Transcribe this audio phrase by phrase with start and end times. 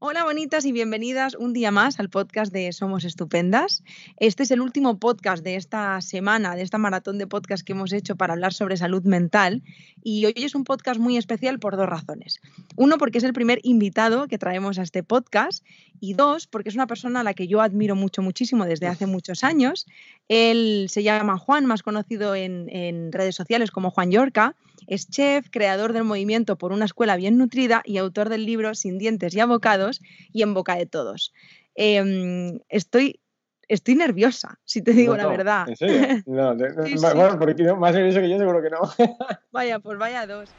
[0.00, 3.82] Hola bonitas y bienvenidas un día más al podcast de Somos Estupendas.
[4.18, 7.92] Este es el último podcast de esta semana, de esta maratón de podcast que hemos
[7.92, 9.64] hecho para hablar sobre salud mental
[10.04, 12.40] y hoy es un podcast muy especial por dos razones.
[12.76, 15.64] Uno, porque es el primer invitado que traemos a este podcast
[15.98, 19.06] y dos, porque es una persona a la que yo admiro mucho, muchísimo desde hace
[19.06, 19.84] muchos años.
[20.28, 24.54] Él se llama Juan, más conocido en, en redes sociales como Juan Yorca.
[24.86, 28.98] Es chef, creador del movimiento por una escuela bien nutrida y autor del libro Sin
[28.98, 30.00] dientes y abocados
[30.32, 31.32] y en boca de todos.
[31.74, 33.20] Em, estoy,
[33.68, 35.68] estoy nerviosa, si te digo la verdad.
[35.68, 36.22] ¿En serio?
[36.26, 36.54] No,
[37.14, 38.80] bueno, porque más nervioso que yo seguro que no.
[39.52, 40.50] vaya, pues vaya dos.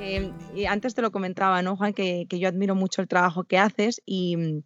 [0.00, 1.92] Em, y antes te lo comentaba, ¿no, Juan?
[1.92, 4.64] Que, que, yo admiro mucho el trabajo que haces y,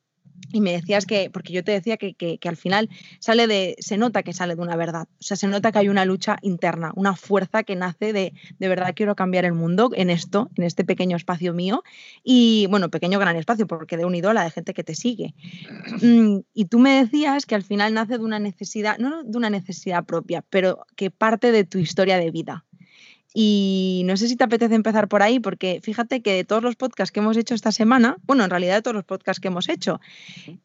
[0.53, 2.89] y me decías que, porque yo te decía que, al final
[3.19, 5.89] sale de, se nota que sale de una verdad, o sea, se nota que hay
[5.89, 10.11] una lucha interna, una fuerza que nace de, de verdad quiero cambiar el mundo en
[10.11, 11.83] esto, en este pequeño espacio mío,
[12.23, 15.35] y bueno, pequeño gran espacio, porque de un la de gente que te sigue.
[16.01, 19.51] Mm, y tú me decías que al final nace de una necesidad, no de una
[19.51, 22.65] necesidad propia, pero que parte de tu historia de vida.
[23.37, 26.77] Y no sé si te apetece empezar por ahí, porque fíjate que de todos los
[26.77, 29.69] podcasts que hemos hecho esta semana, bueno, en realidad de todos los podcasts que hemos
[29.69, 30.01] hecho,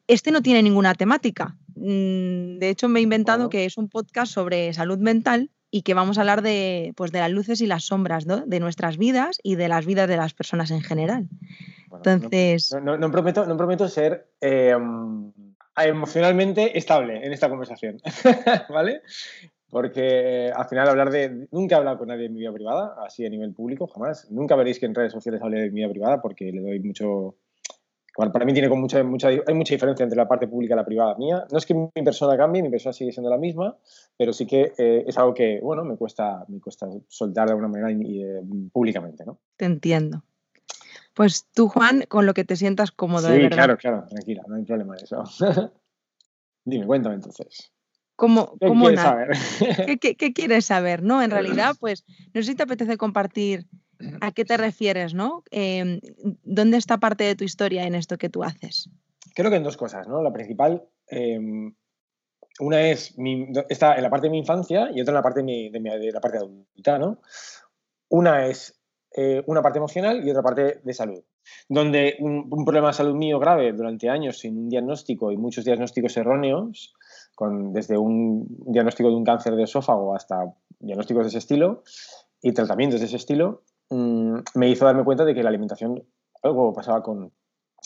[0.08, 1.56] este no tiene ninguna temática.
[1.76, 5.96] Mm, de hecho, me he inventado que es un podcast sobre salud mental y que
[5.96, 8.46] vamos a hablar de, pues, de las luces y las sombras ¿no?
[8.46, 11.28] de nuestras vidas y de las vidas de las personas en general.
[11.92, 12.76] Entonces.
[12.84, 15.32] No, prometo, no prometo ser em,
[15.76, 18.00] emocionalmente estable en esta conversación,
[18.70, 19.02] ¿vale?
[19.70, 21.48] Porque al final hablar de...
[21.52, 24.30] Nunca he hablado con nadie de mi vida privada, así a nivel público, jamás.
[24.32, 27.36] Nunca veréis que en redes sociales hable de mi vida privada porque le doy mucho...
[28.16, 30.86] para mí tiene con mucha, mucha, hay mucha diferencia entre la parte pública y la
[30.86, 31.46] privada mía.
[31.52, 33.78] No es que mi persona cambie, mi persona sigue siendo la misma,
[34.18, 37.68] pero sí que eh, es algo que, bueno, me cuesta, me cuesta soltar de alguna
[37.68, 39.38] manera eh, públicamente, ¿no?
[39.56, 40.24] Te entiendo.
[41.14, 43.28] Pues tú, Juan, con lo que te sientas cómodo.
[43.28, 45.24] Sí, claro, claro, tranquila, no hay problema de eso.
[46.66, 47.72] Dime, cuéntame entonces.
[48.20, 49.30] ¿Cómo, ¿Qué, quieres saber?
[50.02, 51.04] ¿Qué, quieres saber?
[51.04, 51.24] ¿no?
[51.24, 52.04] En realidad, pues,
[52.34, 53.66] no sé si te apetece compartir
[54.20, 55.44] a qué te refieres, ¿no?
[55.52, 56.02] Em,
[56.44, 58.90] ¿Dónde está parte de tu historia en esto que tú haces?
[59.36, 60.22] Creo que en dos cosas, ¿no?
[60.22, 61.74] La principal, em,
[62.60, 63.16] una es
[63.70, 66.40] está en la parte de mi infancia y otra en la parte de, la parte
[66.40, 67.22] adulta, ¿no?
[68.10, 68.82] Una es
[69.16, 71.24] eh, una parte emocional y otra parte de salud.
[71.70, 75.64] Donde un, un, problema de salud mío grave durante años sin un diagnóstico y muchos
[75.64, 76.94] diagnósticos erróneos
[77.48, 81.84] desde un diagnóstico de un cáncer de esófago hasta diagnósticos de ese estilo
[82.42, 86.04] y tratamientos de ese estilo, mm, me hizo darme cuenta de que la alimentación,
[86.42, 87.32] algo pasaba con,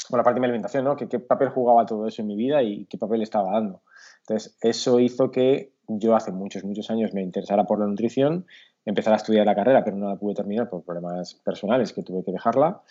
[0.09, 0.95] con la parte de mi alimentación, ¿no?
[0.95, 3.81] Que, qué papel jugaba todo eso en mi vida y qué papel estaba dando.
[4.21, 8.45] Entonces, eso hizo que yo hace muchos, muchos años me interesara por la nutrición,
[8.85, 12.23] empezara a estudiar la carrera, pero no la pude terminar por problemas personales que tuve
[12.23, 12.81] que dejarla.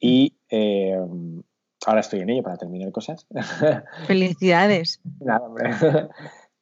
[0.00, 0.98] Y eh,
[1.86, 3.26] ahora estoy en ello para terminar cosas.
[4.06, 5.00] Felicidades.
[5.20, 5.70] Nada, hombre.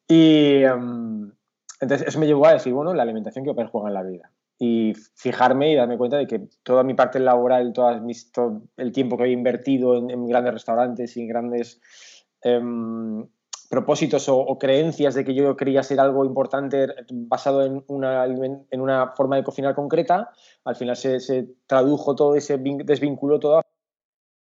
[0.08, 1.32] Y em,
[1.80, 4.30] entonces eso me llevó a decir, bueno, la alimentación que papel juega en la vida.
[4.58, 8.92] Y fijarme y darme cuenta de que toda mi parte laboral, todas mis, todo el
[8.92, 11.80] tiempo que había invertido en, grandes restaurantes y en grandes
[12.42, 13.26] em,
[13.68, 19.12] propósitos o, creencias de que yo quería ser algo importante basado en una, en una
[19.16, 20.30] forma de cocinar concreta,
[20.64, 23.60] al final se, se tradujo todo, ese desvinculó todo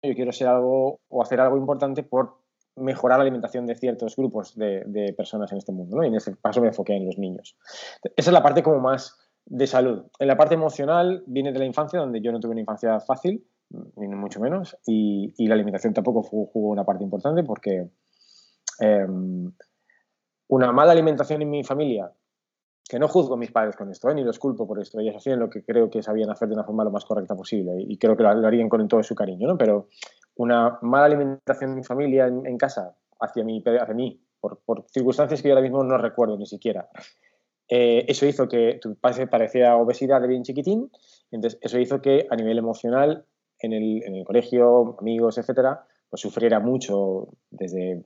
[0.03, 2.39] yo quiero ser algo o hacer algo importante por
[2.77, 6.03] mejorar la alimentación de ciertos grupos de, personas en este mundo.
[6.03, 7.57] Y en ese caso me enfoqué en los niños.
[8.17, 10.05] Esa es la parte como más de salud.
[10.19, 13.47] En la parte emocional viene de la infancia, donde yo no tuve una infancia fácil,
[13.97, 17.89] ni mucho menos, y, la alimentación tampoco jugó una parte importante porque
[18.81, 19.53] em,
[20.49, 22.13] una mala alimentación en mi familia
[22.93, 24.15] que no juzgo a mis padres con esto, ¿eh?
[24.15, 25.01] ni los culpo por esto.
[25.01, 27.73] Ellos hacían lo que creo que sabían hacer de una forma lo más correcta posible
[27.79, 29.57] y creo que lo, harían con todo su cariño, ¿no?
[29.57, 29.89] Pero
[30.37, 35.49] una mala alimentación en mi familia, en, casa, hacia mí, hacia mí por, circunstancias que
[35.49, 36.91] yo ahora mismo no recuerdo ni siquiera.
[37.67, 40.91] Eh, eso hizo que tu padre parecía obesidad de bien chiquitín,
[41.31, 43.25] entonces eso hizo que a nivel emocional,
[43.59, 48.05] en el, en el colegio, amigos, etcétera, pues sufriera mucho desde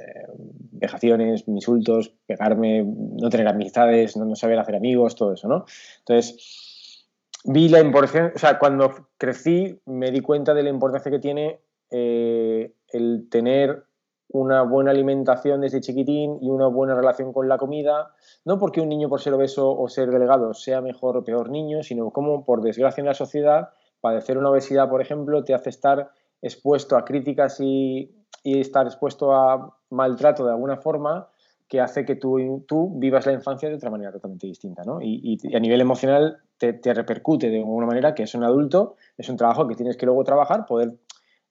[0.00, 0.26] eh,
[0.72, 5.64] vejaciones, insultos, pegarme, no tener amistades, no, saber hacer amigos, todo eso, ¿no?
[5.98, 7.06] Entonces,
[7.44, 11.60] vi la importancia, o sea, cuando crecí me di cuenta de la importancia que tiene
[11.90, 13.84] eh, el tener
[14.32, 18.14] una buena alimentación desde chiquitín y una buena relación con la comida,
[18.44, 21.82] no porque un niño por ser obeso o ser delgado sea mejor o peor niño,
[21.82, 23.70] sino como por desgracia en la sociedad,
[24.00, 29.34] padecer una obesidad, por ejemplo, te hace estar expuesto a críticas y y estar expuesto
[29.34, 31.28] a maltrato de alguna forma
[31.68, 35.00] que hace que tú, tú vivas la infancia de otra manera totalmente distinta, ¿no?
[35.00, 39.28] Y, a nivel emocional te, te, repercute de alguna manera que es un adulto, es
[39.28, 40.94] un trabajo que tienes que luego trabajar, poder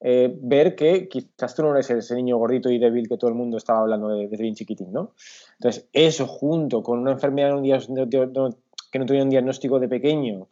[0.01, 3.35] eh, ver que quizás tú no eres ese niño gordito y débil que todo el
[3.35, 5.13] mundo estaba hablando de, desde bien chiquitín, ¿no?
[5.57, 10.47] Entonces, eso junto con una enfermedad un día, que no tuviera un diagnóstico de pequeño,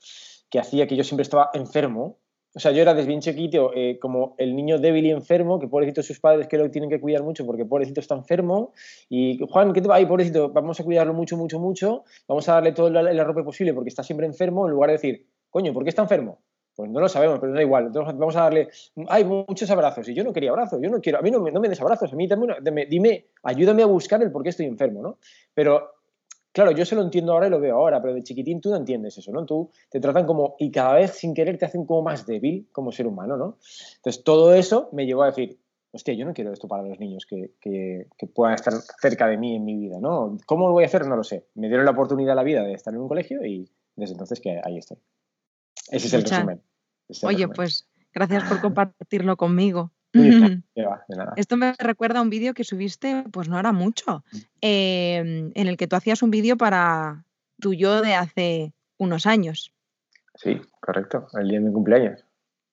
[0.50, 2.18] que hacía que yo siempre estaba enfermo,
[2.54, 5.68] o sea, yo era desde bien chiquito eh, como el niño débil y enfermo, que
[5.68, 8.74] pobrecito sus padres que lo tienen que cuidar mucho porque pobrecito está enfermo.
[9.10, 9.96] Y Juan, ¿qué te va?
[9.96, 12.04] Ay, pobrecito, vamos a cuidarlo mucho, mucho, mucho.
[12.28, 15.28] Vamos a darle todo el arrope posible porque está siempre enfermo, en lugar de decir,
[15.50, 16.40] coño, ¿por qué está enfermo?
[16.76, 17.88] Pues no lo sabemos, pero da igual.
[17.88, 18.70] Entonces vamos a darle,
[19.08, 20.08] hay muchos abrazos.
[20.10, 22.14] Y yo no quería abrazos, yo no quiero, a mí no no me des abrazos,
[22.14, 22.28] a mí
[22.64, 25.18] dime, dime, ayúdame a buscar el por qué estoy enfermo, ¿no?
[25.56, 25.97] Pero
[26.58, 28.78] Claro, yo se lo entiendo ahora y lo veo ahora, pero de chiquitín tú no
[28.78, 29.46] entiendes eso, ¿no?
[29.46, 32.92] Tú te tratan como, y cada vez sin querer te hacen como más débil como
[32.92, 33.60] ser humano, ¿no?
[33.98, 35.60] Entonces todo eso me llevó a decir,
[35.92, 39.56] hostia, yo no quiero esto para los niños que, que, puedan estar cerca de mí
[39.56, 40.36] en mi vida, ¿no?
[40.48, 41.06] ¿Cómo lo voy a hacer?
[41.06, 41.46] No lo sé.
[41.54, 44.40] Me dieron la oportunidad a la vida de estar en un colegio y desde entonces
[44.40, 44.98] que ahí estoy.
[45.92, 46.64] Ese es el resumen.
[47.22, 49.92] Oye, pues gracias por compartirlo conmigo.
[51.36, 54.38] Esto me recuerda a un vídeo que subiste, pues no era mucho, mm.
[54.62, 57.26] em, en el que tú hacías un vídeo para
[57.60, 59.74] tu yo de hace unos años.
[60.36, 62.24] Sí, correcto, el día de mi cumpleaños.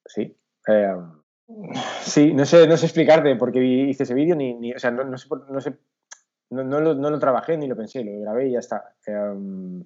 [0.05, 0.35] Sí.
[0.67, 1.11] Em,
[2.01, 5.03] sí, no sé, no sé explicarte por qué hice ese vídeo, ni, o sea, no,
[5.03, 5.77] no sé, no, sé
[6.49, 8.95] no, lo, no, lo, trabajé ni lo pensé, lo grabé y ya está.
[9.05, 9.83] Em,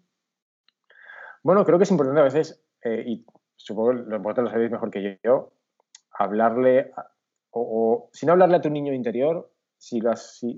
[1.44, 3.25] bueno, creo que es importante a veces, eh, y
[3.56, 5.53] supongo que vosotros lo sabéis mejor que yo,
[6.11, 6.91] hablarle
[7.51, 10.01] o, sin hablarle a tu niño interior, sí,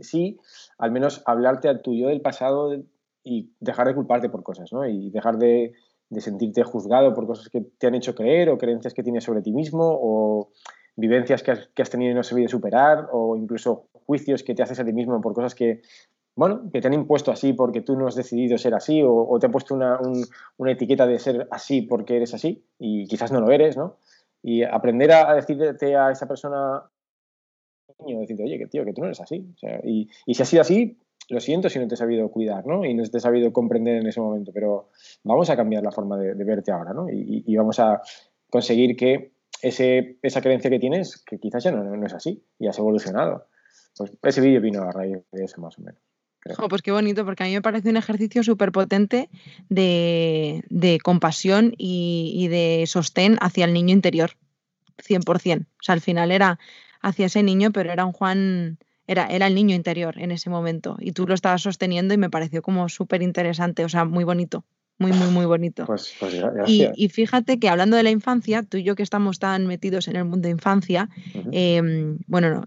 [0.02, 0.40] si,
[0.78, 2.74] al menos hablarte a tu yo del pasado
[3.24, 4.86] y dejar de culparte por cosas, ¿no?
[4.86, 5.74] Y dejar de,
[6.18, 9.54] sentirte juzgado por cosas que te han hecho creer o creencias que tienes sobre ti
[9.54, 10.50] mismo o
[10.98, 14.80] vivencias que has, tenido y no has sabido superar o incluso juicios que te haces
[14.80, 15.82] a ti mismo por cosas que,
[16.36, 19.46] bueno, que te han impuesto así porque tú no has decidido ser así o, te
[19.46, 20.00] han puesto una,
[20.58, 23.96] una, etiqueta de ser así porque eres así y quizás no lo eres, ¿no?
[24.44, 26.84] Y aprender a, decirte a esa persona,
[28.00, 29.54] decirte, oye, que tío, que tú no eres así.
[29.84, 30.98] y, si ha sido así,
[31.30, 32.84] lo siento si no te he sabido cuidar, ¿no?
[32.86, 34.90] Y no te he sabido comprender en ese momento, pero
[35.24, 37.08] vamos a cambiar la forma de, verte ahora, ¿no?
[37.10, 38.02] Y, vamos a
[38.50, 42.78] conseguir que ese, esa creencia que tienes, que quizás ya no, es así y has
[42.80, 43.48] evolucionado.
[43.98, 46.02] Pues ese vídeo vino a raíz de eso, más o menos.
[46.70, 49.30] Pues qué bonito, porque a mí me parece un ejercicio súper potente
[49.70, 54.32] de, de, compasión y, y, de sostén hacia el niño interior,
[54.98, 55.62] 100%.
[55.62, 56.60] O sea, al final era
[57.02, 60.98] hacia ese niño, pero era un Juan, era, era el niño interior en ese momento.
[61.00, 64.64] Y tú lo estabas sosteniendo y me pareció como súper interesante, o sea, muy bonito.
[64.98, 65.88] Muy, muy, muy bonito.
[65.88, 66.36] Pues, pues
[66.68, 70.16] y, fíjate que hablando de la infancia, tú y yo que estamos tan metidos en
[70.16, 71.10] el mundo de infancia,
[71.52, 72.64] em, bueno,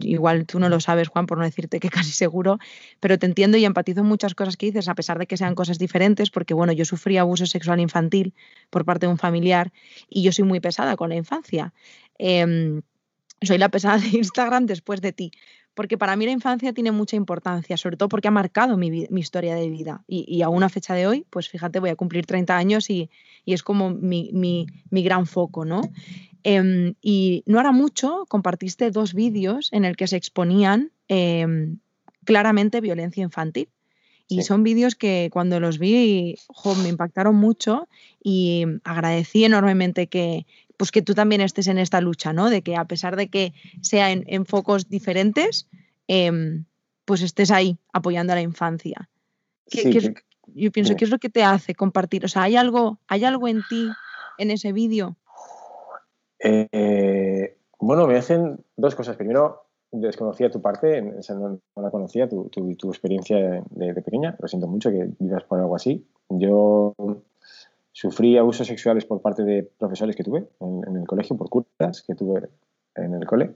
[0.00, 2.58] igual tú no lo sabes, Juan, por no decirte que casi seguro,
[3.00, 5.78] pero te entiendo y empatizo muchas cosas que dices, a pesar de que sean cosas
[5.78, 8.34] diferentes, porque bueno, yo sufrí abuso sexual infantil
[8.70, 9.72] por parte de un familiar
[10.08, 11.72] y yo soy muy pesada con la infancia.
[12.18, 12.82] Em,
[13.42, 15.32] soy la pesada de Instagram después de ti.
[15.74, 19.56] Porque para mí la infancia tiene mucha importancia, sobre todo porque ha marcado mi, historia
[19.56, 20.04] de vida.
[20.06, 23.10] Y, a una fecha de hoy, pues fíjate, voy a cumplir 30 años y,
[23.44, 25.82] es como mi, gran foco, ¿no?
[26.44, 31.78] Em, y no hará mucho compartiste dos vídeos en el que se exponían em,
[32.24, 33.68] claramente violencia infantil.
[34.26, 36.36] Y son vídeos que cuando los vi
[36.82, 37.88] me impactaron mucho
[38.22, 40.46] y agradecí enormemente que,
[40.78, 42.48] pues que tú también estés en esta lucha, ¿no?
[42.48, 43.52] De que a pesar de que
[43.82, 45.68] sea en, focos diferentes,
[46.08, 46.64] em,
[47.04, 49.10] pues estés ahí apoyando a la infancia.
[50.54, 52.24] yo pienso, ¿qué es lo que te hace compartir?
[52.24, 53.88] O sea, ¿hay algo, ¿hay algo en ti,
[54.38, 55.18] en ese vídeo?
[56.44, 59.16] Eh, bueno, me hacen dos cosas.
[59.16, 62.48] Primero, desconocía tu parte, no, la conocía, tu,
[62.90, 64.36] experiencia de, pequeña.
[64.38, 66.06] Lo siento mucho que vivas por algo así.
[66.28, 66.94] Yo
[67.96, 72.16] Sufrí abusos sexuales por parte de profesores que tuve en, el colegio, por curas que
[72.16, 72.48] tuve
[72.96, 73.54] en el cole.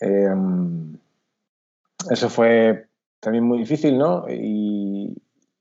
[0.00, 0.96] Em,
[2.10, 2.86] eso fue
[3.20, 4.24] también muy difícil, ¿no?
[4.26, 5.14] Y,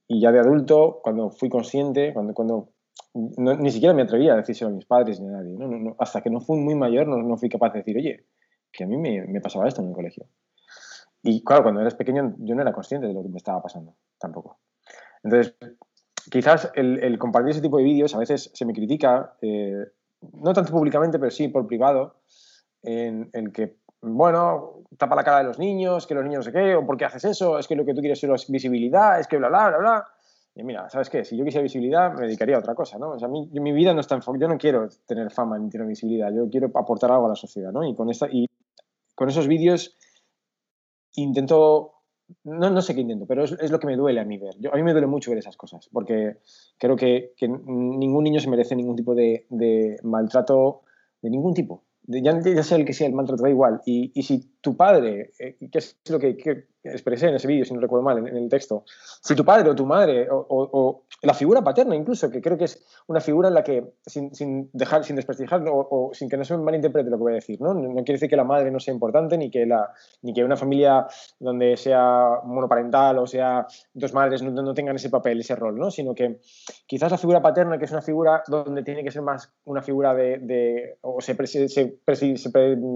[0.08, 2.70] ya de adulto, cuando fui consciente, cuando, cuando
[3.14, 5.96] ni siquiera me atrevía a decírselo a mis padres ni a nadie, ¿no?
[6.00, 8.26] hasta que no fui muy mayor no, fui capaz de decir, oye,
[8.72, 10.28] que a mí me, me, pasaba esto en el colegio.
[11.24, 13.96] Y claro, cuando eres pequeño yo no era consciente de lo que me estaba pasando,
[14.18, 14.60] tampoco.
[15.24, 15.56] Entonces,
[16.30, 19.86] quizás el, compartir ese tipo de vídeos a veces se me critica, eh,
[20.34, 22.16] no tanto públicamente, pero sí por privado,
[22.84, 26.52] en el que, bueno, tapa la cara de los niños, que los niños no sé
[26.52, 29.28] qué, o por qué haces eso, es que lo que tú quieres es visibilidad, es
[29.28, 30.08] que bla, bla, bla, bla.
[30.62, 31.26] Y mira, ¿sabes qué?
[31.26, 33.12] Si yo quisiera visibilidad, me dedicaría a otra cosa, ¿no?
[33.12, 35.88] O sea, mi, mi vida no está enfocada, yo no quiero tener fama ni tener
[35.88, 37.84] visibilidad, yo quiero aportar algo a la sociedad, ¿no?
[37.84, 38.48] Y con, esta, y
[39.16, 39.98] con esos vídeos
[41.16, 41.96] intento
[42.46, 44.56] no, no, sé qué intento, pero es, lo que me duele a mí ver.
[44.58, 46.38] Yo, a mí me duele mucho ver esas cosas, porque
[46.78, 50.84] creo que, que ningún niño se merece ningún tipo de, de maltrato
[51.22, 51.84] de ningún tipo
[52.20, 53.82] ya, sea el que sea el maltrato, da igual.
[53.86, 57.64] Y, y si tu padre, eh, que es lo que, que, expresé en ese vídeo,
[57.64, 58.86] si no recuerdo mal, en, el texto,
[59.22, 62.64] si tu padre o tu madre, o, o, la figura paterna incluso, que creo que
[62.64, 66.44] es una figura en la que, sin, sin dejar, sin desprestigiar o, sin que no
[66.44, 67.76] se malinterprete lo que voy a decir, ¿no?
[67.76, 67.94] ¿no?
[68.04, 69.92] quiere decir que la madre no sea importante, ni que, la,
[70.24, 71.06] ni que una familia
[71.40, 75.92] donde sea monoparental o sea dos madres no, no tengan ese papel, ese rol, ¿no?
[75.92, 76.40] Sino que
[76.88, 80.16] quizás la figura paterna, que es una figura donde tiene que ser más una figura
[80.16, 82.00] de, de o se, se, se
[82.38, 82.50] se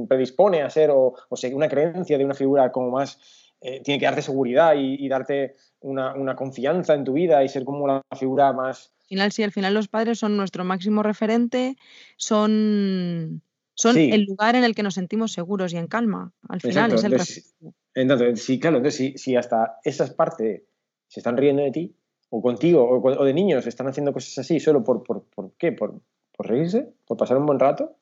[0.08, 3.20] predispone a ser o, o una creencia de una figura como más,
[3.62, 7.88] eh, tiene que darte seguridad y, darte una, confianza en tu vida y ser como
[7.88, 8.92] la figura más...
[9.02, 11.76] Al final, sí, al final los padres son nuestro máximo referente,
[12.18, 13.42] son,
[13.76, 16.34] son el lugar en el que nos sentimos seguros y en calma.
[16.50, 17.56] Al final es el entonces,
[17.94, 20.64] entonces, sí, claro, entonces si, hasta esas partes
[21.08, 21.96] se están riendo de ti,
[22.30, 26.02] o contigo, o, de niños están haciendo cosas así, solo por, por, por qué, por,
[26.36, 27.96] por reírse, por pasar un buen rato,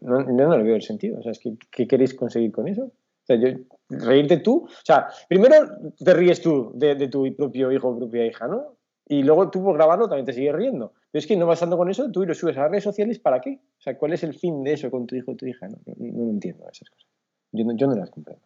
[0.00, 1.18] no, yo no le veo el sentido.
[1.18, 2.84] O sea, es que, ¿qué queréis conseguir con eso?
[2.84, 3.48] O sea, yo,
[3.88, 4.64] reírte tú.
[4.64, 5.56] O sea, primero
[5.98, 8.76] te ríes tú de, tu propio hijo o propia hija, ¿no?
[9.08, 10.92] Y luego tú por grabarlo también te sigues riendo.
[11.10, 13.40] Pero es que no bastando con eso, tú lo subes a las redes sociales, ¿para
[13.40, 13.60] qué?
[13.78, 15.68] O sea, ¿cuál es el fin de eso con tu hijo o tu hija?
[15.68, 17.10] No, no, entiendo esas cosas.
[17.52, 18.42] Yo no, yo no las comprendo.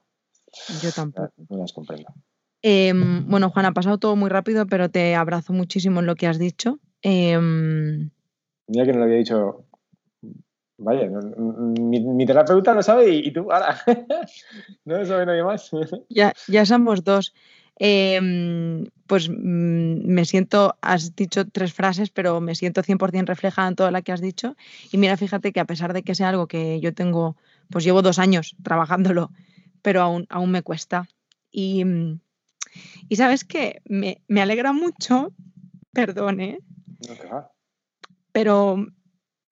[0.83, 1.33] Yo tampoco.
[1.49, 2.09] No, las comprendo.
[2.63, 6.27] Em, bueno, Juan, ha pasado todo muy rápido, pero te abrazo muchísimo en lo que
[6.27, 6.81] has dicho.
[7.03, 8.11] Em,
[8.67, 9.66] Mira que no lo había dicho
[10.79, 13.81] Vaya, mi, terapeuta lo sabe y, tú, ahora,
[14.85, 15.71] no lo sabe nadie más.
[16.11, 17.33] Ya, ya somos dos.
[17.79, 23.77] Em, pues mm, me siento, has dicho tres frases, pero me siento 100% reflejada en
[23.77, 24.57] toda la que has dicho.
[24.93, 27.37] Y mira, fíjate que a pesar de que sea algo que yo tengo,
[27.71, 29.31] pues llevo dos años trabajándolo,
[29.83, 31.09] pero aún, aún me cuesta.
[31.51, 31.85] Y,
[33.09, 35.33] y sabes que me, me, alegra mucho,
[35.93, 36.61] perdone,
[37.09, 37.51] no,
[38.33, 38.87] pero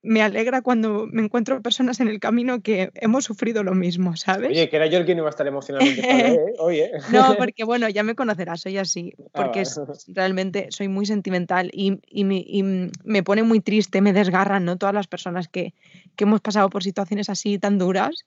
[0.04, 4.50] me alegra cuando me encuentro personas en el camino que hemos sufrido lo mismo, ¿sabes?
[4.50, 6.02] Oye, que era yo el que no iba a estar emocionalmente.
[6.08, 6.38] ¿eh?
[6.58, 6.90] Oye.
[7.10, 9.64] No, porque bueno, ya me conocerás, soy así, ah, porque
[10.08, 14.76] realmente soy muy sentimental y, me, pone muy triste, me desgarran, ¿no?
[14.76, 15.72] Todas las personas que,
[16.16, 18.26] que, hemos pasado por situaciones así tan duras,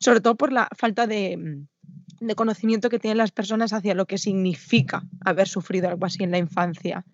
[0.00, 1.66] sobre todo por la falta de,
[2.18, 6.30] de conocimiento que tienen las personas hacia lo que significa haber sufrido algo así en
[6.30, 7.04] la infancia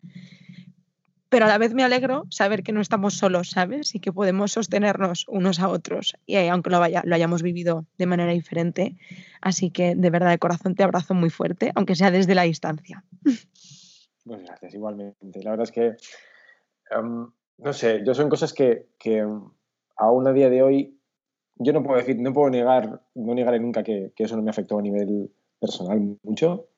[1.30, 3.94] pero a la vez me alegro saber que no estamos solos, ¿sabes?
[3.94, 8.96] Y que podemos sostenernos unos a otros, y aunque lo, hayamos vivido de manera diferente.
[9.40, 13.04] Así que de verdad, de corazón te abrazo muy fuerte, aunque sea desde la distancia.
[14.22, 15.42] Pues gracias, igualmente.
[15.42, 15.96] La verdad es que,
[16.90, 19.26] em, no sé, yo son cosas que, que
[19.96, 20.98] aún a día de hoy,
[21.56, 24.50] yo no puedo decir, no puedo negar, no negaré nunca que, que eso no me
[24.50, 26.69] afectó a nivel personal mucho,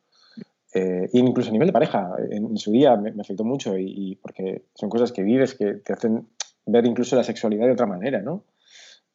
[0.75, 4.89] eh, incluso a nivel de pareja, en, su día me, afectó mucho y, porque son
[4.89, 6.29] cosas que vives que te hacen
[6.65, 8.45] ver incluso la sexualidad de otra manera, ¿no?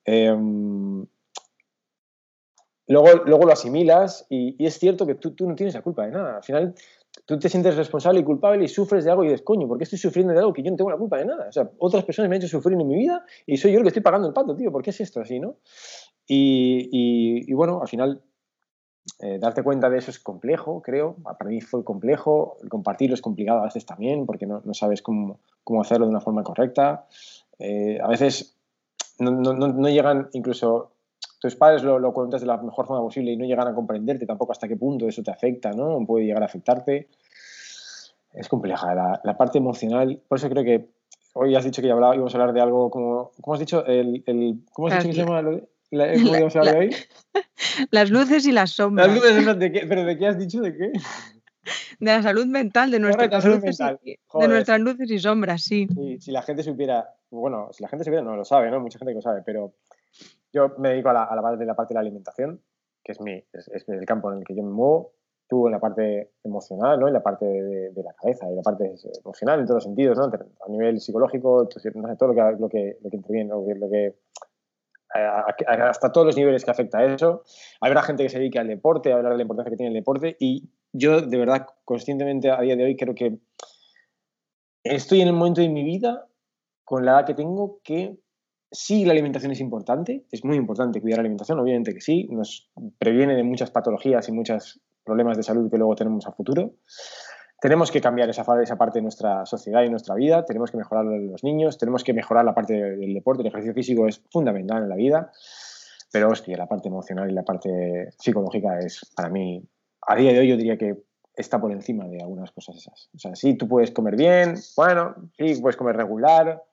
[0.05, 1.05] Em,
[2.87, 6.11] luego, luego lo asimilas y, es cierto que tú, tú, no tienes la culpa de
[6.11, 6.37] nada.
[6.37, 6.75] Al final,
[7.25, 9.85] tú te sientes responsable y culpable y sufres de algo y dices, coño, ¿por qué
[9.85, 11.47] estoy sufriendo de algo que yo no tengo la culpa de nada?
[11.49, 13.83] O sea, otras personas me han hecho sufrir en mi vida y soy yo el
[13.83, 14.71] que estoy pagando el pato, tío.
[14.71, 15.57] ¿Por qué es esto así, no?
[16.29, 18.21] y bueno, al final
[19.19, 21.15] eh, darte cuenta de eso es complejo, creo.
[21.23, 22.57] Para mí fue complejo.
[22.69, 26.21] Compartirlo es complicado a veces también porque no, no sabes cómo, cómo, hacerlo de una
[26.21, 27.05] forma correcta.
[27.59, 28.55] Eh, a veces
[29.19, 30.91] no, no, no, llegan, incluso
[31.39, 34.25] tus padres lo, lo, cuentas de la mejor forma posible y no llegan a comprenderte
[34.25, 36.05] tampoco hasta qué punto eso te afecta, ¿no?
[36.05, 37.07] Puede llegar a afectarte.
[38.33, 40.21] Es compleja la, la parte emocional.
[40.27, 40.89] Por eso creo que
[41.33, 43.85] hoy has dicho que ya íbamos a hablar de algo como, ¿cómo has dicho?
[43.85, 45.41] El, el ¿Cómo has dicho que se llama?
[47.91, 49.07] Las luces y las sombras.
[49.07, 49.85] Las luces, ¿de qué?
[49.87, 50.61] ¿Pero de qué has dicho?
[50.61, 50.91] ¿De qué?
[51.99, 55.87] De la salud mental, de, nuestras, luces, Y, de nuestras luces y sombras, sí.
[56.19, 58.79] Si la gente supiera, bueno, si la gente supiera, no lo sabe, ¿no?
[58.79, 59.73] Mucha gente que lo sabe, pero
[60.53, 62.61] yo me dedico a la, a la, parte, de la parte de la alimentación,
[63.03, 65.13] que es, mi, es, el campo en el que yo me muevo.
[65.49, 67.07] Tú en la parte emocional, ¿no?
[67.07, 70.17] En la parte de, de la cabeza y la parte emocional en todos los sentidos,
[70.17, 70.25] ¿no?
[70.25, 74.15] A nivel psicológico, todo lo que, lo que, lo que interviene, lo que, lo que
[75.67, 77.43] hasta todos los niveles que afecta a eso.
[77.81, 79.99] Habrá gente que se dedique al deporte, a hablar de la importancia que tiene el
[80.01, 83.37] deporte y yo de verdad conscientemente a día de hoy creo que
[84.83, 86.27] estoy en el momento de mi vida
[86.83, 88.17] con la edad que tengo que
[88.71, 92.69] sí la alimentación es importante, es muy importante cuidar la alimentación, obviamente que sí, nos
[92.99, 96.73] previene de muchas patologías y muchos problemas de salud que luego tenemos a futuro,
[97.59, 101.05] tenemos que cambiar esa, esa parte de nuestra sociedad y nuestra vida, tenemos que mejorar
[101.05, 104.89] los niños, tenemos que mejorar la parte del deporte, el ejercicio físico es fundamental en
[104.89, 105.31] la vida,
[106.11, 109.63] pero hostia, la parte emocional y la parte psicológica es para mí
[110.07, 110.97] a día de hoy yo diría que
[111.35, 113.09] está por encima de algunas cosas esas.
[113.15, 116.63] O sea, sí, tú puedes comer bien, bueno, sí, puedes comer regular,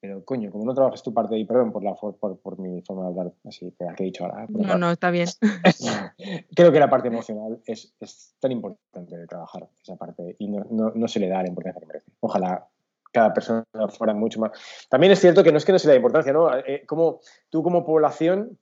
[0.00, 3.02] pero coño, como no trabajas tu parte, y perdón por, la, por, por, mi forma
[3.02, 4.46] de hablar, así que he dicho ahora.
[4.48, 5.28] No, no, está bien.
[6.54, 10.64] Creo que la parte emocional es, es, tan importante de trabajar, esa parte, y no,
[10.70, 12.12] no, no, se le da la importancia que merece.
[12.20, 12.68] Ojalá
[13.12, 14.52] cada persona fuera mucho más.
[14.88, 16.56] También es cierto que no es que no se le da importancia, ¿no?
[16.56, 18.58] Eh, como tú como población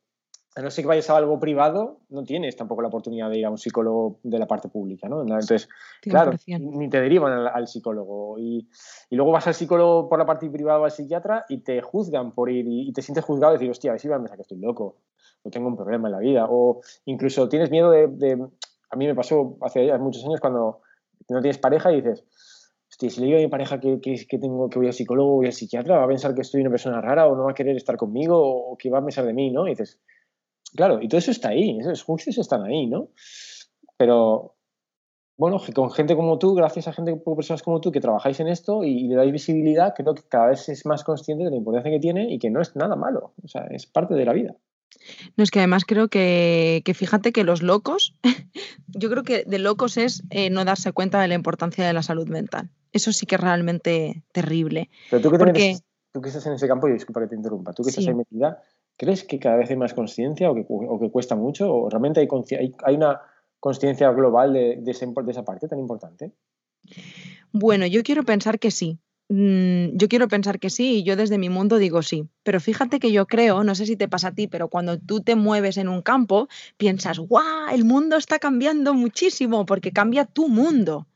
[0.56, 3.44] a no ser que vayas a algo privado, no tienes tampoco la oportunidad de ir
[3.44, 5.20] a un psicólogo de la parte pública, ¿no?
[5.20, 5.68] Entonces,
[6.00, 8.38] claro, ni te derivan al, psicólogo.
[8.38, 8.66] Y,
[9.10, 12.50] luego vas al psicólogo por la parte privada o al psiquiatra y te juzgan por
[12.50, 14.42] ir y, te sientes juzgado y decir, hostia, a ver si va a pensar que
[14.42, 14.96] estoy loco
[15.42, 16.46] o tengo un problema en la vida.
[16.48, 18.48] O incluso tienes miedo de,
[18.90, 20.80] A mí me pasó hace muchos años cuando
[21.28, 22.24] no tienes pareja y dices,
[22.88, 25.34] hostia, si le digo a mi pareja que, que, tengo, que voy al psicólogo o
[25.34, 27.54] voy al psiquiatra, va a pensar que estoy una persona rara o no va a
[27.54, 29.66] querer estar conmigo o que va a pensar de mí, ¿no?
[29.66, 30.00] Y dices
[30.76, 33.08] Claro, y todo eso está ahí, esos juicios están ahí, ¿no?
[33.96, 34.56] Pero,
[35.36, 38.84] bueno, con gente como tú, gracias a gente, personas como tú que trabajáis en esto
[38.84, 41.98] y, le dais visibilidad, creo que cada vez es más consciente de la importancia que
[41.98, 44.54] tiene y que no es nada malo, o sea, es parte de la vida.
[45.36, 48.14] No, es que además creo que, fíjate que los locos,
[48.88, 52.02] yo creo que de locos es eh, no darse cuenta de la importancia de la
[52.02, 52.70] salud mental.
[52.92, 54.88] Eso sí que es realmente terrible.
[55.10, 55.78] Pero tú que,
[56.12, 58.14] tú que estás en ese campo, y disculpa que te interrumpa, tú que estás ahí
[58.14, 58.62] metida,
[58.96, 61.72] ¿Crees que cada vez hay más conciencia o que, que, cuesta mucho?
[61.72, 63.20] ¿O realmente hay, hay, una
[63.60, 66.32] conciencia global de, de, esa parte tan importante?
[67.52, 68.98] Bueno, yo quiero pensar que sí.
[69.28, 72.28] Mm, yo quiero pensar que sí y yo desde mi mundo digo sí.
[72.42, 75.20] Pero fíjate que yo creo, no sé si te pasa a ti, pero cuando tú
[75.20, 77.74] te mueves en un campo, piensas, ¡guau!
[77.74, 81.06] El mundo está cambiando muchísimo porque cambia tu mundo.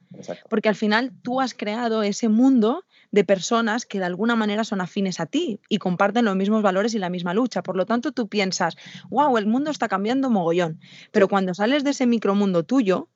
[0.49, 4.81] Porque al final tú has creado ese mundo de personas que de alguna manera son
[4.81, 7.63] afines a ti y comparten los mismos valores y la misma lucha.
[7.63, 8.77] Por lo tanto, tú piensas,
[9.11, 10.81] wow, el mundo está cambiando mogollón.
[11.11, 13.09] Pero cuando sales de ese micromundo tuyo,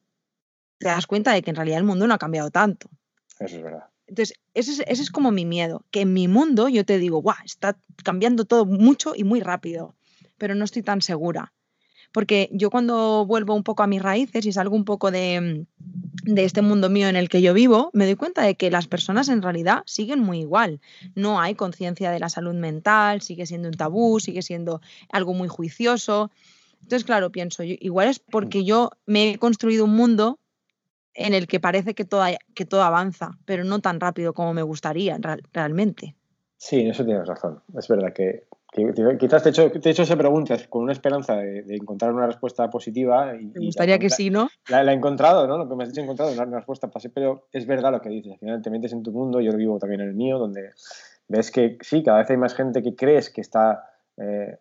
[0.78, 2.90] te das cuenta de que en realidad el mundo no ha cambiado tanto.
[3.38, 3.84] Eso es verdad.
[4.06, 7.78] Entonces, ese es, como mi miedo, que en mi mundo yo te digo, wow, está
[8.02, 9.96] cambiando todo mucho y muy rápido,
[10.37, 11.53] pero no estoy tan segura
[12.14, 15.66] porque yo cuando vuelvo un poco a mis raíces y salgo un poco de,
[16.37, 19.29] este mundo mío en el que yo vivo, me doy cuenta de que las personas
[19.29, 20.81] en realidad siguen muy igual.
[21.16, 25.48] No hay conciencia de la salud mental, sigue siendo un tabú, sigue siendo algo muy
[25.48, 26.31] juicioso.
[26.83, 30.38] Entonces, claro, pienso, igual es porque yo me he construido un mundo
[31.14, 32.24] en el que parece que todo,
[32.55, 35.18] que todo avanza, pero no tan rápido como me gustaría
[35.53, 36.14] realmente.
[36.59, 37.61] Sí, en eso tienes razón.
[37.77, 38.44] Es verdad que
[39.18, 42.26] Quizás te he, hecho, te he hecho esa pregunta con una esperanza de, encontrar una
[42.26, 43.37] respuesta positiva.
[43.37, 44.48] Y, me gustaría que sí, ¿no?
[44.68, 45.58] La, he encontrado, ¿no?
[45.58, 48.32] Lo que me has dicho, he encontrado una, respuesta pero es verdad lo que dices.
[48.32, 50.70] Al final te metes en tu mundo, yo vivo también en el mío, donde
[51.28, 53.84] ves que sí, cada vez hay más gente que crees que está
[54.16, 54.58] eh,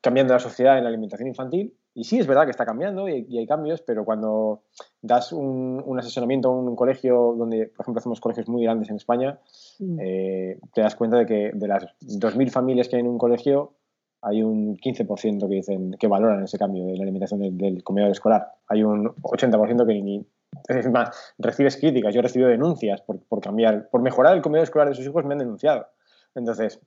[0.00, 1.74] cambiando la sociedad en la alimentación infantil.
[1.94, 4.62] Y sí, es verdad que está cambiando y, hay cambios, pero cuando
[5.02, 8.96] das un, un asesoramiento a un colegio donde, por ejemplo, hacemos colegios muy grandes en
[8.96, 9.40] España,
[9.80, 9.98] Mm.
[9.98, 13.74] Eh, te das cuenta de que de las 2.000 familias que hay en un colegio,
[14.22, 18.52] hay un 15% que dicen que valoran ese cambio de la alimentación del, comedor escolar.
[18.68, 20.26] Hay un 80% que ni,
[20.68, 22.14] es más, recibes críticas.
[22.14, 25.24] Yo he recibido denuncias por, por, cambiar, por mejorar el comedor escolar de sus hijos,
[25.24, 25.86] me han denunciado.
[26.34, 26.80] Entonces,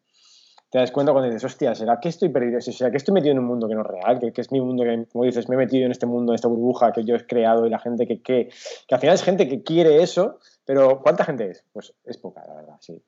[0.73, 2.59] te das cuenta cuando dices, hostia, ¿será que estoy perdido?
[2.59, 4.19] ¿Será que estoy metido en un mundo que no es real?
[4.19, 6.49] Que, es mi mundo que, como dices, me he metido en este mundo, en esta
[6.49, 8.49] burbuja que yo he creado y la gente que, que,
[8.87, 11.65] que al final es gente que quiere eso pero ¿cuánta gente es?
[11.71, 13.01] Pues es poca, la verdad, sí.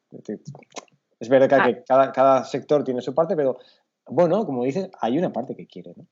[1.19, 2.11] Es verdad que, ah.
[2.13, 3.57] cada, sector tiene su parte, pero
[4.07, 6.05] bueno, como dices, hay una parte que quiere, ¿no?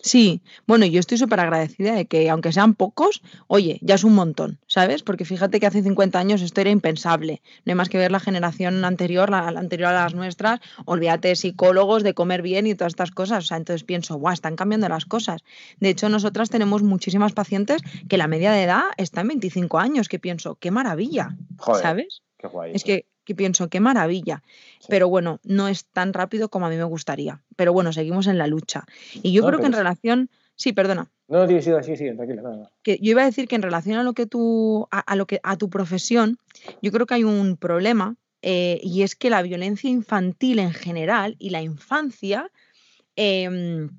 [0.00, 4.14] Sí, bueno, yo estoy súper agradecida de que aunque sean pocos, oye, ya es un
[4.14, 5.02] montón, ¿sabes?
[5.02, 7.42] Porque fíjate que hace 50 años esto era impensable.
[7.64, 11.36] No hay más que ver la generación anterior, la, anterior a las nuestras, olvídate de
[11.36, 13.44] psicólogos, de comer bien y todas estas cosas.
[13.44, 15.42] O sea, entonces pienso, guau, están cambiando las cosas.
[15.80, 20.08] De hecho, nosotras tenemos muchísimas pacientes que la media de edad está en 25 años,
[20.08, 21.36] que pienso, qué maravilla,
[21.80, 22.22] ¿sabes?
[22.38, 24.42] Qué guay, es que que pienso, qué maravilla.
[24.88, 27.42] Pero bueno, no es tan rápido como a mí me gustaría.
[27.56, 28.86] Pero bueno, seguimos en la lucha.
[29.22, 30.30] Y yo creo que en relación.
[30.56, 31.10] Sí, perdona.
[31.28, 32.70] No, sí, sí, sí, sí tranquila, nada.
[32.82, 35.40] Que yo iba a decir que en relación a lo que tú, a, lo que,
[35.42, 36.38] a tu profesión,
[36.80, 41.36] yo creo que hay un problema eh, y es que la violencia infantil en general
[41.38, 42.50] y la infancia
[43.14, 43.90] em,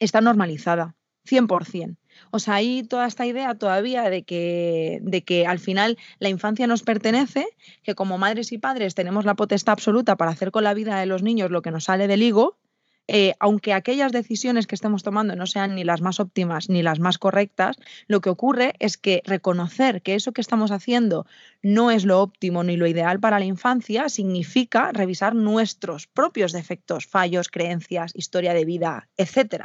[0.00, 0.96] está normalizada,
[1.28, 1.96] 100%.
[2.30, 6.66] O sea, hay toda esta idea todavía de que, de que al final la infancia
[6.66, 7.46] nos pertenece,
[7.82, 11.06] que como madres y padres tenemos la potestad absoluta para hacer con la vida de
[11.06, 12.56] los niños lo que nos sale del higo.
[13.06, 17.00] Eh, aunque aquellas decisiones que estemos tomando no sean ni las más óptimas ni las
[17.00, 21.26] más correctas, lo que ocurre es que reconocer que eso que estamos haciendo
[21.62, 27.06] no es lo óptimo ni lo ideal para la infancia significa revisar nuestros propios defectos,
[27.06, 29.64] fallos, creencias, historia de vida, etc.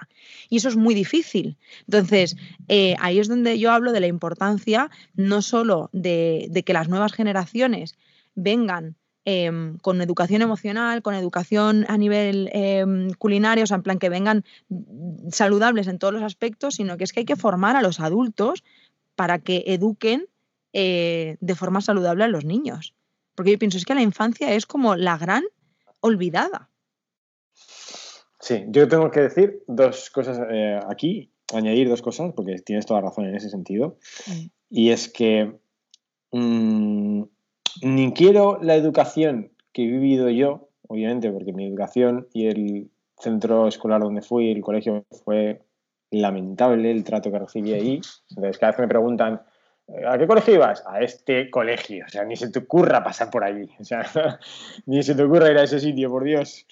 [0.49, 1.57] Y eso es muy difícil.
[1.87, 2.35] Entonces,
[2.67, 6.89] eh, ahí es donde yo hablo de la importancia no solo de, de que las
[6.89, 7.95] nuevas generaciones
[8.35, 13.99] vengan Em, con educación emocional, con educación a nivel em, culinario, o sea, en plan
[13.99, 14.45] que vengan
[15.29, 18.63] saludables en todos los aspectos, sino que es que hay que formar a los adultos
[19.15, 20.27] para que eduquen
[20.71, 22.95] eh, de forma saludable a los niños.
[23.35, 25.43] Porque yo pienso, es que la infancia es como la gran
[25.99, 26.69] olvidada.
[28.39, 33.01] Sí, yo tengo que decir dos cosas eh, aquí, añadir dos cosas, porque tienes toda
[33.01, 33.97] razón en ese sentido.
[34.69, 35.59] Y es que
[36.31, 37.23] mm,
[37.81, 43.67] ni quiero la educación que he vivido yo, obviamente, porque mi educación y el centro
[43.67, 45.61] escolar donde fui, el colegio, fue
[46.11, 48.01] lamentable el trato que recibí ahí.
[48.29, 49.41] Entonces, cada vez que me preguntan,
[50.07, 50.83] ¿a qué colegio ibas?
[50.87, 52.05] A este colegio.
[52.05, 53.69] O sea, ni se te ocurra pasar por allí.
[53.79, 54.05] O sea,
[54.85, 56.65] ni se te ocurra ir a ese sitio, por Dios.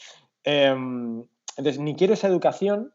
[0.43, 1.23] Em,
[1.57, 2.93] entonces, ni quiero esa educación,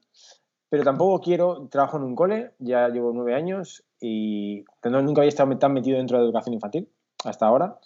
[0.68, 5.56] pero tampoco quiero, trabajo en un cole, ya llevo nueve años y nunca había estado
[5.58, 6.88] tan metido dentro de la educación infantil
[7.24, 7.78] hasta ahora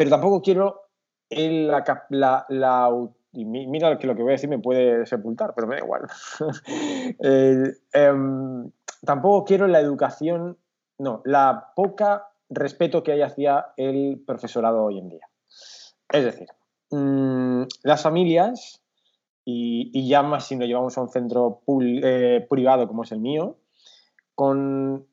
[0.00, 0.86] pero tampoco quiero
[1.28, 1.84] la,
[3.34, 6.08] mira que lo que voy a decir me puede sepultar, pero me da igual.
[7.92, 8.70] Em,
[9.04, 10.56] tampoco quiero la educación,
[10.96, 15.28] no, la poca respeto que hay hacia el profesorado hoy en día.
[16.10, 16.48] Es decir,
[16.92, 18.82] mm, las familias,
[19.44, 23.58] y, ya más si nos llevamos a un centro eh, privado como es el mío,
[24.34, 25.09] con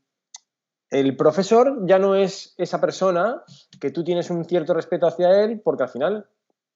[0.90, 3.44] el profesor ya no es esa persona
[3.80, 6.26] que tú tienes un cierto respeto hacia él porque al final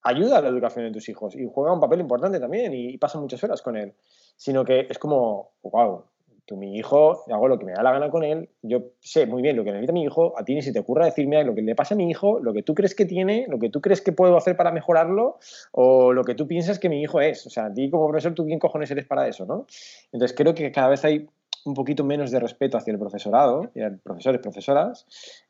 [0.03, 3.19] ayuda a la educación de tus hijos y juega un papel importante también y, pasa
[3.19, 3.93] muchas horas con él,
[4.35, 6.03] sino que es como, wow,
[6.45, 9.41] tú mi hijo, hago lo que me da la gana con él, yo sé muy
[9.41, 11.61] bien lo que necesita mi hijo, a ti ni si te ocurra decirme lo que
[11.61, 14.01] le pasa a mi hijo, lo que tú crees que tiene, lo que tú crees
[14.01, 15.37] que puedo hacer para mejorarlo
[15.71, 17.45] o lo que tú piensas que mi hijo es.
[17.45, 19.67] O sea, a ti como profesor, ¿tú quién cojones eres para eso, no?
[20.11, 21.29] Entonces creo que cada vez hay
[21.65, 25.05] un poquito menos de respeto hacia el profesorado y a profesores profesoras,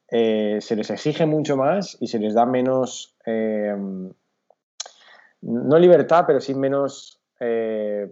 [0.10, 3.76] eh, se les exige mucho más y se les da menos, eh,
[5.41, 8.10] no libertad, pero sí menos eh,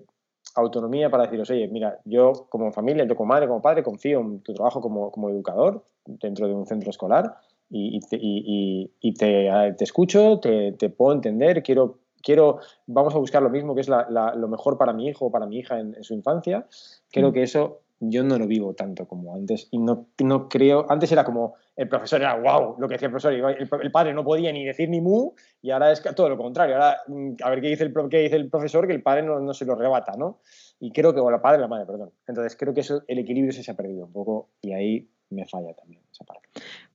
[0.56, 4.42] autonomía para deciros, oye, mira, yo como familia, yo como madre, como padre, confío en
[4.42, 7.36] tu trabajo como, educador dentro de un centro escolar
[7.70, 13.90] y, te, escucho, te, puedo entender, quiero quiero, vamos a buscar lo mismo que es
[13.90, 16.68] lo mejor para mi hijo o para mi hija en, su infancia.
[17.12, 17.34] Creo mm.
[17.34, 21.24] que eso yo no lo vivo tanto como antes y no, no creo, antes era
[21.24, 24.66] como el profesor era wow, lo que decía el profesor, el, padre no podía ni
[24.66, 27.84] decir ni mu y ahora es todo lo contrario, ahora mm, a ver qué dice
[27.84, 30.40] el, qué dice el profesor que el padre no, no se lo rebata, ¿no?
[30.80, 32.12] Y creo que, bueno, el padre la madre, perdón.
[32.26, 36.02] Entonces creo que el equilibrio se ha perdido un poco y ahí me falla también
[36.12, 36.48] esa parte.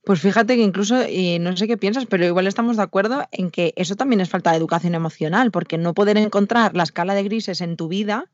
[0.03, 3.49] Pues fíjate que incluso, y no sé qué piensas, pero igual estamos de acuerdo en
[3.49, 7.23] que eso también es falta de educación emocional, porque no poder encontrar la escala de
[7.23, 8.25] grises en tu vida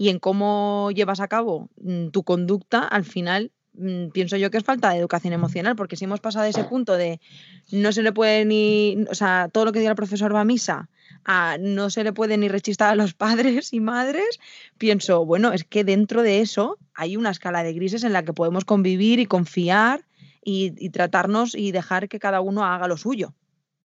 [0.00, 4.56] y en cómo llevas a cabo mm, tu conducta, al final mm, pienso yo que
[4.56, 7.20] es falta de educación emocional, porque si hemos pasado de ese punto de
[7.70, 10.46] no se le puede ni, o sea, todo lo que diga el profesor va a
[10.46, 10.88] misa,
[11.26, 14.40] a no se le puede ni rechistar a los padres y madres,
[14.78, 18.32] pienso, bueno, es que dentro de eso hay una escala de grises en la que
[18.32, 20.06] podemos convivir y confiar
[20.42, 23.34] y tratarnos y dejar que cada uno haga lo suyo.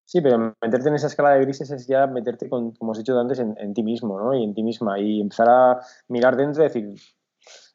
[0.05, 3.19] Sí, pero meterte en esa escala de grises es ya meterte, con, como has dicho
[3.19, 4.33] antes, en, ti mismo, ¿no?
[4.35, 4.99] Y en ti misma.
[4.99, 6.93] Y empezar a mirar dentro y decir,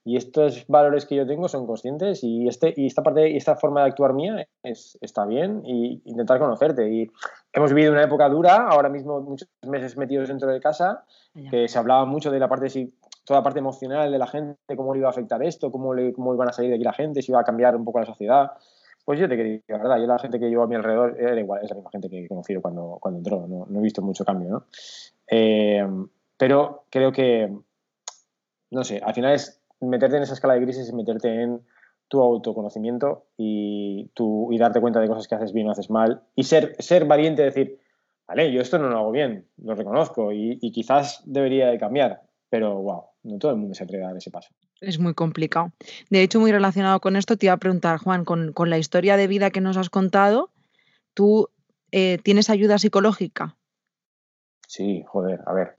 [0.04, 3.56] y estos valores que yo tengo son conscientes y, este, y esta parte y esta
[3.56, 6.90] forma de actuar mía es, está bien y intentar conocerte.
[6.90, 7.10] Y
[7.52, 11.04] hemos vivido una época dura, ahora mismo muchos meses metidos dentro de casa,
[11.50, 14.76] que se hablaba mucho de la parte si toda la parte emocional de la gente,
[14.76, 16.92] cómo le iba a afectar esto, cómo, le, cómo iban a salir de aquí la
[16.92, 18.52] gente, si iba a cambiar un poco la sociedad.
[19.04, 21.38] Pues yo te quería, la verdad, yo la gente que llevo a mi alrededor era
[21.38, 24.24] igual, es la misma gente que he conocido cuando, cuando entró, no, he visto mucho
[24.24, 24.64] cambio, ¿no?
[25.26, 25.86] Eh,
[26.36, 27.52] pero creo que,
[28.70, 31.60] no sé, al final es meterte en esa escala de grises y meterte en
[32.08, 36.22] tu autoconocimiento y, tu, y darte cuenta de cosas que haces bien o haces mal
[36.34, 37.78] y ser, ser valiente decir,
[38.26, 42.22] vale, yo esto no lo hago bien, lo reconozco y, y quizás debería de cambiar,
[42.48, 44.50] pero wow, no todo el mundo se atreve a dar ese paso.
[44.80, 45.72] Es muy complicado.
[46.08, 49.26] De hecho, muy relacionado con esto, te iba a preguntar, Juan, con, la historia de
[49.26, 50.50] vida que nos has contado,
[51.12, 51.50] ¿tú
[51.92, 53.56] eh, tienes ayuda psicológica?
[54.66, 55.76] Sí, joder, a ver.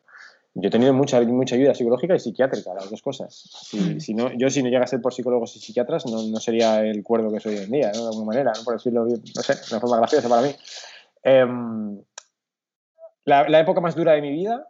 [0.54, 3.34] Yo he tenido mucha, mucha ayuda psicológica y psiquiátrica, las dos cosas.
[3.34, 4.18] Si, mm.
[4.18, 7.32] no, yo si no llega a ser por psicólogos y psiquiatras, no, sería el cuerdo
[7.32, 9.98] que soy hoy en día, de alguna manera, por decirlo, no sé, de una forma
[9.98, 10.54] graciosa para mí.
[11.24, 12.02] Em,
[13.24, 14.68] la, la, época más dura de mi vida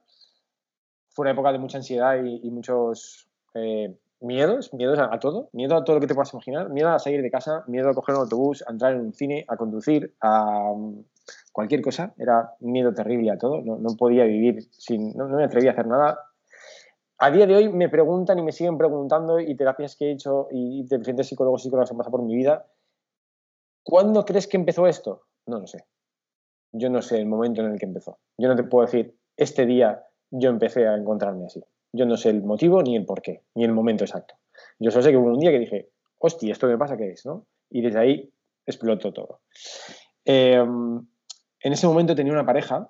[1.09, 5.83] fue una época de mucha ansiedad y, muchos eh, miedos, miedos a, todo, miedo a
[5.83, 8.21] todo lo que te puedas imaginar, miedo a salir de casa, miedo a coger un
[8.21, 11.03] autobús, a entrar en un cine, a conducir, a mm,
[11.51, 12.13] cualquier cosa.
[12.17, 16.19] Era miedo terrible a todo, no, podía vivir sin, no, me atrevía a hacer nada.
[17.17, 20.47] A día de hoy me preguntan y me siguen preguntando y terapias que he hecho
[20.51, 22.67] y diferentes psicólogos y psicólogas han pasado por mi vida,
[23.83, 25.23] ¿cuándo crees que empezó esto?
[25.45, 25.85] No lo sé.
[26.71, 28.19] Yo no sé el momento en el que empezó.
[28.37, 31.61] Yo no te puedo decir, este día yo empecé a encontrarme así.
[31.93, 34.35] Yo no sé el motivo ni el por qué, ni el momento exacto.
[34.79, 37.25] Yo solo sé que hubo un día que dije, hostia, esto me pasa, ¿qué es?
[37.25, 37.45] ¿no?
[37.69, 38.33] Y desde ahí
[38.65, 39.41] explotó todo.
[40.25, 41.05] Em,
[41.59, 42.89] en ese momento tenía una pareja,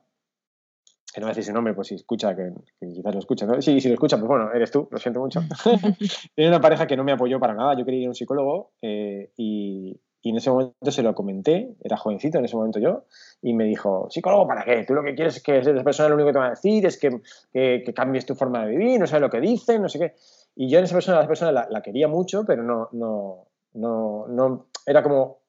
[1.14, 3.62] que no voy a decir su nombre, pues si escucha, que, quizás lo escucha, ¿no?
[3.62, 5.42] Sí, si lo escucha, pues bueno, eres tú, lo siento mucho.
[6.36, 8.72] tenía una pareja que no me apoyó para nada, yo quería ir a un psicólogo
[8.82, 13.06] eh, y, y en ese momento se lo comenté, era jovencito en ese momento yo,
[13.42, 14.84] y me dijo, psicólogo, ¿para qué?
[14.86, 16.86] Tú lo que quieres es que esa persona lo único que te va a decir
[16.86, 20.00] es que, que, cambies tu forma de vivir, no sabes lo que dicen, no sé
[20.00, 20.14] qué.
[20.56, 24.68] Y yo en esa persona, esa persona la, quería mucho, pero no, no, no, no,
[24.86, 25.40] era como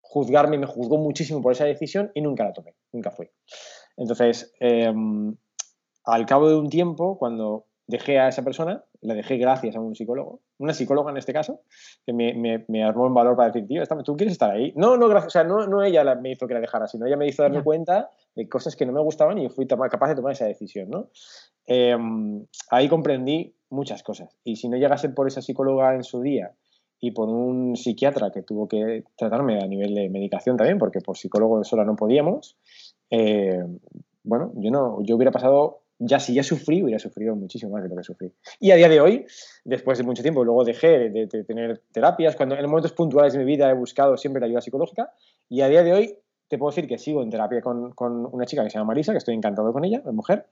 [0.00, 3.30] juzgarme, me juzgó muchísimo por esa decisión y nunca la tomé, nunca fui.
[3.96, 5.36] Entonces, em,
[6.04, 9.94] al cabo de un tiempo, cuando dejé a esa persona, la dejé gracias a un
[9.94, 11.60] psicólogo, una psicóloga en este caso,
[12.04, 14.72] que me, me, me armó en valor para decir, tío, ¿tú quieres estar ahí?
[14.74, 17.16] No, no, gracias, o sea, no, no ella me hizo que la dejara, sino ella
[17.16, 20.32] me hizo darme cuenta de cosas que no me gustaban y fui capaz de tomar
[20.32, 21.10] esa decisión, ¿no?
[21.66, 24.36] Em, ahí comprendí muchas cosas.
[24.42, 26.52] Y si no llegase por esa psicóloga en su día
[26.98, 31.16] y por un psiquiatra que tuvo que tratarme a nivel de medicación también, porque por
[31.16, 32.56] psicólogo sola no podíamos,
[33.10, 33.62] eh,
[34.24, 37.88] bueno, yo no, yo hubiera pasado ya si ya sufrí, hubiera sufrido muchísimo más de
[37.88, 38.32] lo que sufrí.
[38.60, 39.26] Y a día de hoy,
[39.64, 43.44] después de mucho tiempo, luego dejé de, tener terapias, cuando en momentos puntuales de mi
[43.44, 45.12] vida he buscado siempre la ayuda psicológica,
[45.48, 48.64] y a día de hoy te puedo decir que sigo en terapia con, una chica
[48.64, 50.46] que se llama Marisa, que estoy encantado con ella, la mujer,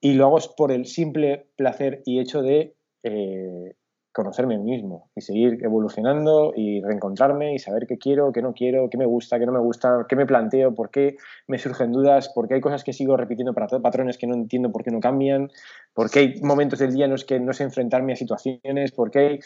[0.00, 3.74] y lo hago por el simple placer y hecho de eh,
[4.12, 8.98] conocerme mismo y seguir evolucionando y reencontrarme y saber qué quiero, qué no quiero, qué
[8.98, 12.46] me gusta, qué no me gusta, qué me planteo, por qué me surgen dudas, por
[12.46, 15.50] qué hay cosas que sigo repitiendo para patrones que no entiendo por qué no cambian,
[15.94, 19.10] por qué hay momentos del día en los que no sé enfrentarme a situaciones, por
[19.10, 19.38] qué hay...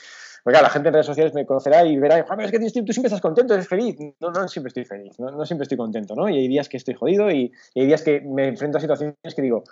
[0.42, 3.20] Porque la gente en redes sociales me conocerá y verá, es que tú siempre estás
[3.20, 3.96] contento, eres feliz.
[4.20, 6.28] No, no siempre estoy feliz, no, siempre estoy contento, ¿no?
[6.28, 9.42] Y hay días que estoy jodido y hay días que me enfrento a situaciones que
[9.42, 9.64] digo,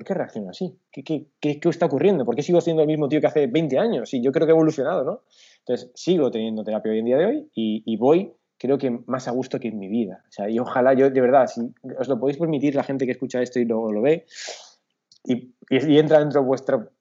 [0.00, 0.78] ¿por qué reacciono así?
[0.90, 2.24] ¿Qué, qué, qué, está ocurriendo?
[2.24, 4.14] ¿Por qué sigo siendo el mismo tío que hace 20 años?
[4.14, 5.24] Y yo creo que he evolucionado, ¿no?
[5.58, 9.32] Entonces, sigo teniendo terapia hoy en día de hoy y, voy, creo que más a
[9.32, 10.24] gusto que en mi vida.
[10.26, 11.60] O sea, y ojalá yo, de verdad, si
[11.98, 14.24] os lo podéis permitir, la gente que escucha esto y lo, lo ve,
[15.24, 16.92] y, y, entra dentro de vuestro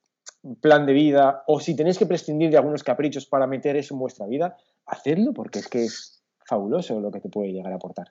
[0.59, 4.01] plan de vida, o si tenéis que prescindir de algunos caprichos para meter eso en
[4.01, 8.07] vuestra vida, hacedlo porque es que es fabuloso lo que te puede llegar a aportar.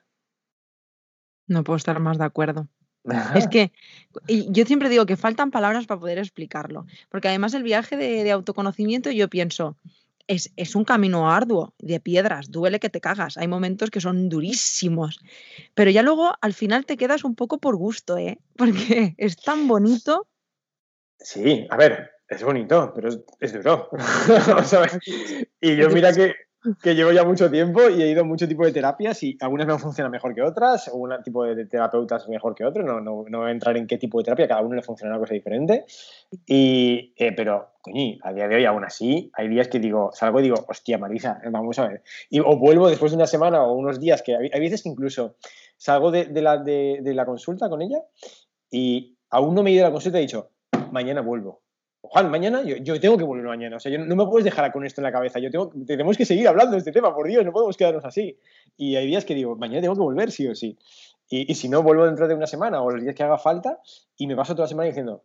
[1.45, 2.69] No puedo estar más de acuerdo.
[3.35, 3.71] Es que
[4.27, 9.11] yo siempre digo que faltan palabras para poder explicarlo, porque además el viaje de, autoconocimiento
[9.11, 9.77] yo pienso,
[10.27, 14.29] es, es, un camino arduo, de piedras, duele que te cagas, hay momentos que son
[14.29, 15.19] durísimos,
[15.73, 18.39] pero ya luego al final te quedas un poco por gusto, ¿eh?
[18.57, 20.27] porque es tan bonito.
[21.19, 23.89] Sí, a ver, es bonito, pero es, es duro.
[25.61, 26.35] y yo mira que
[26.81, 29.65] que llevo ya mucho tiempo y he ido a mucho tipo de terapias y algunas
[29.65, 33.39] me funcionan mejor que otras, un tipo de terapeutas mejor que otro, no, no, no,
[33.39, 35.85] voy a entrar en qué tipo de terapia, cada uno le funciona una cosa diferente.
[36.45, 40.39] Y, eh, pero, coño, a día de hoy aún así, hay días que digo, salgo
[40.39, 42.03] y digo, hostia, Marisa, vamos a ver.
[42.29, 45.37] Y, o vuelvo después de una semana o unos días, que hay, veces que incluso
[45.77, 47.99] salgo de, la, de la consulta con ella
[48.69, 50.51] y aún no me he ido a la consulta y he dicho,
[50.91, 51.61] mañana vuelvo
[52.01, 53.77] Juan, mañana yo, tengo que volver mañana.
[53.77, 55.39] O sea, yo no me puedes dejar con esto en la cabeza.
[55.39, 58.37] Yo tengo, tenemos que seguir hablando de este tema, por Dios, no podemos quedarnos así.
[58.77, 60.77] Y hay días que digo, mañana tengo que volver, sí o sí.
[61.29, 63.79] Y, y si no, vuelvo dentro de una semana o los días que haga falta
[64.17, 65.23] y me paso toda la semana diciendo,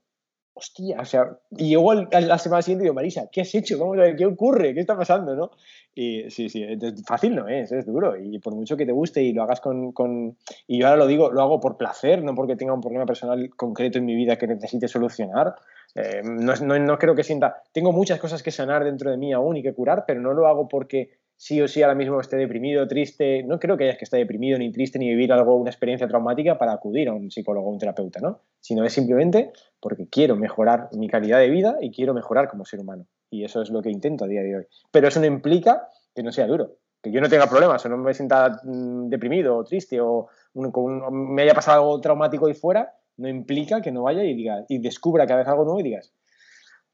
[0.55, 3.79] hostia, o sea, y llego a la semana siguiente y digo, Marisa, ¿qué has hecho?
[3.79, 4.73] Vamos a ver, ¿qué ocurre?
[4.73, 5.35] ¿Qué está pasando?
[5.35, 5.51] ¿no?
[5.95, 6.65] Y sí, sí,
[7.07, 8.17] fácil no es, es duro.
[8.17, 10.37] Y por mucho que te guste y lo hagas con, con,
[10.69, 13.51] Y yo ahora lo digo, lo hago por placer, no porque tenga un problema personal
[13.57, 15.57] concreto en mi vida que necesite solucionar.
[15.95, 17.63] Eh, no, no, no creo que sienta...
[17.73, 20.47] Tengo muchas cosas que sanar dentro de mí aún y que curar, pero no lo
[20.47, 24.05] hago porque sí o sí ahora mismo esté deprimido, triste, no creo que haya que
[24.05, 27.69] estar deprimido ni triste ni vivir algo, una experiencia traumática para acudir a un psicólogo
[27.69, 28.41] o un terapeuta, ¿no?
[28.61, 32.81] Sino es simplemente porque quiero mejorar mi calidad de vida y quiero mejorar como ser
[32.81, 33.07] humano.
[33.31, 34.67] Y eso es lo que intento a día de hoy.
[34.91, 37.99] Pero eso no implica que no sea duro, que yo no tenga problemas o no
[37.99, 43.29] me sienta mm, deprimido o triste o me haya pasado algo traumático ahí fuera, no
[43.29, 46.13] implica que no vaya y diga y descubra cada vez algo nuevo y digas,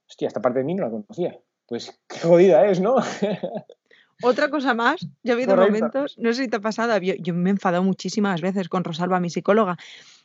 [0.08, 1.38] hostia, esta parte de mí no la conocía.
[1.66, 2.96] Pues qué jodida es, ¿no?
[4.22, 7.48] Otra cosa más, yo he habido momentos, no sé si te ha pasado, yo, me
[7.48, 9.78] he enfadado muchísimas veces con Rosalba, mi psicóloga,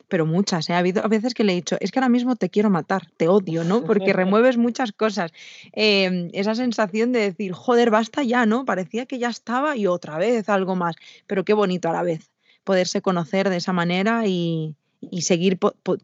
[0.08, 0.74] pero muchas, ¿eh?
[0.74, 3.06] Ha habido a veces que le he dicho, es que ahora mismo te quiero matar,
[3.16, 3.84] te odio, ¿no?
[3.84, 5.32] Porque remueves muchas cosas.
[5.72, 8.66] Em, esa sensación de decir, joder, basta ya, ¿no?
[8.66, 12.30] Parecía que ya estaba y otra vez algo más, pero qué bonito a la vez
[12.64, 15.58] poderse conocer de esa manera y, y seguir,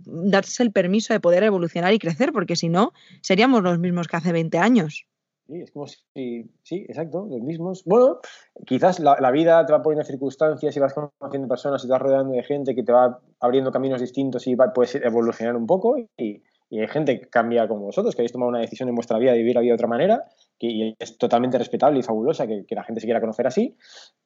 [0.04, 4.16] darse el permiso de poder evolucionar y crecer, porque si no, seríamos los mismos que
[4.16, 5.06] hace 20 años.
[5.46, 7.82] Sí, es como si, sí, exacto, los mismos.
[7.84, 8.20] Bueno,
[8.64, 12.32] quizás la, vida te va poniendo circunstancias y vas conociendo personas y te vas rodeando
[12.32, 16.42] de gente que te va abriendo caminos distintos y va, puedes evolucionar un poco y,
[16.74, 19.38] hay gente que cambia como vosotros, que habéis tomado una decisión en vuestra vida de
[19.38, 20.24] vivir la vida de otra manera,
[20.58, 23.76] que, y es totalmente respetable y fabulosa que, que, la gente se quiera conocer así,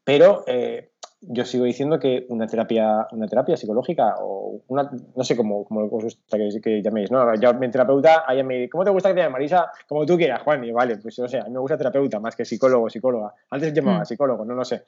[0.05, 5.37] pero eh, yo sigo diciendo que una terapia, una terapia psicológica o una, no sé
[5.37, 7.35] cómo, cómo os gusta que, que, llaméis, ¿no?
[7.37, 9.71] Yo, mi terapeuta, ella me ¿cómo te gusta que te llames Marisa?
[9.89, 12.37] Como tú quieras, Juan, y vale, pues no sé, a mí me gusta terapeuta más
[12.37, 13.33] que psicólogo o psicóloga.
[13.51, 14.07] Antes llamaba mm.
[14.07, 14.85] psicólogo, no lo sé.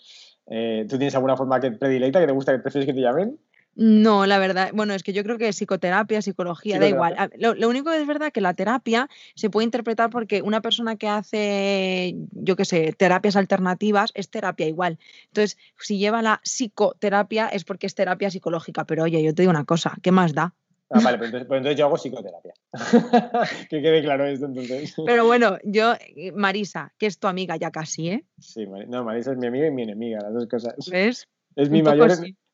[0.46, 3.38] Eh, ¿Tú tienes alguna forma que predilecta que te gusta, que prefieres que te llamen?
[3.80, 7.14] No, la verdad, bueno, es que yo creo que psicoterapia, psicología, da igual.
[7.38, 11.06] Lo, único que es verdad que la terapia se puede interpretar porque una persona que
[11.06, 14.98] hace, yo qué sé, terapias alternativas es terapia igual.
[15.26, 19.50] Entonces, si lleva la psicoterapia es porque es terapia psicológica, pero oye, yo te digo
[19.50, 20.54] una cosa, ¿qué más da?
[20.90, 22.54] Ah, vale, pues entonces, pues yo hago psicoterapia.
[23.70, 24.92] que quede claro esto entonces.
[25.06, 28.24] Pero bueno, yo, eh, Marisa, que es tu amiga ya casi, ¿eh?
[28.40, 30.74] Sí, no, Marisa es mi amiga y mi enemiga, las dos cosas.
[30.90, 31.28] ¿Ves?
[31.54, 32.10] Es mi mayor,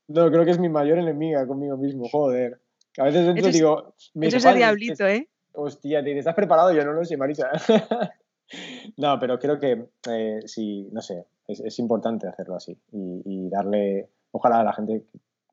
[0.09, 2.61] no, creo que es mi mayor enemiga conmigo mismo, joder.
[2.99, 3.95] a veces dentro digo.
[4.15, 5.29] Me eso es el diablito, ¿eh?
[5.53, 6.73] Hostia, ¿te estás preparado?
[6.73, 7.51] Yo no lo sé, Marisa.
[8.97, 14.09] no, pero creo que eh, sí, no sé, es, importante hacerlo así y, darle.
[14.33, 15.05] Ojalá la gente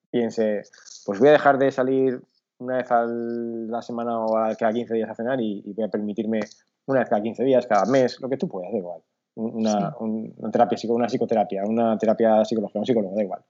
[0.09, 0.63] piense,
[1.05, 2.19] pues voy a dejar de salir
[2.57, 6.39] una vez a la semana o cada 15 días a cenar y, voy a permitirme
[6.87, 9.01] una vez cada 15 días, cada mes, lo que tú puedas, da igual
[9.35, 13.41] una, una, terapia, una psicoterapia, una terapia psicológica, un psicólogo, da igual.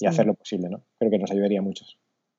[0.00, 0.82] Y hacer lo posible, ¿no?
[0.98, 1.98] Creo que nos ayudaría a muchos.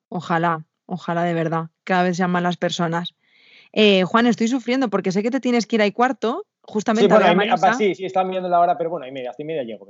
[0.09, 1.69] Ojalá, ojalá de verdad.
[1.83, 3.15] Cada vez sean más las personas.
[3.73, 7.21] Eh, Juan, estoy sufriendo porque sé que te tienes que ir ahí cuarto, justamente sí,
[7.21, 9.87] a sí, sí, estaba mirando la hora, pero bueno, ahí media, hasta media llego.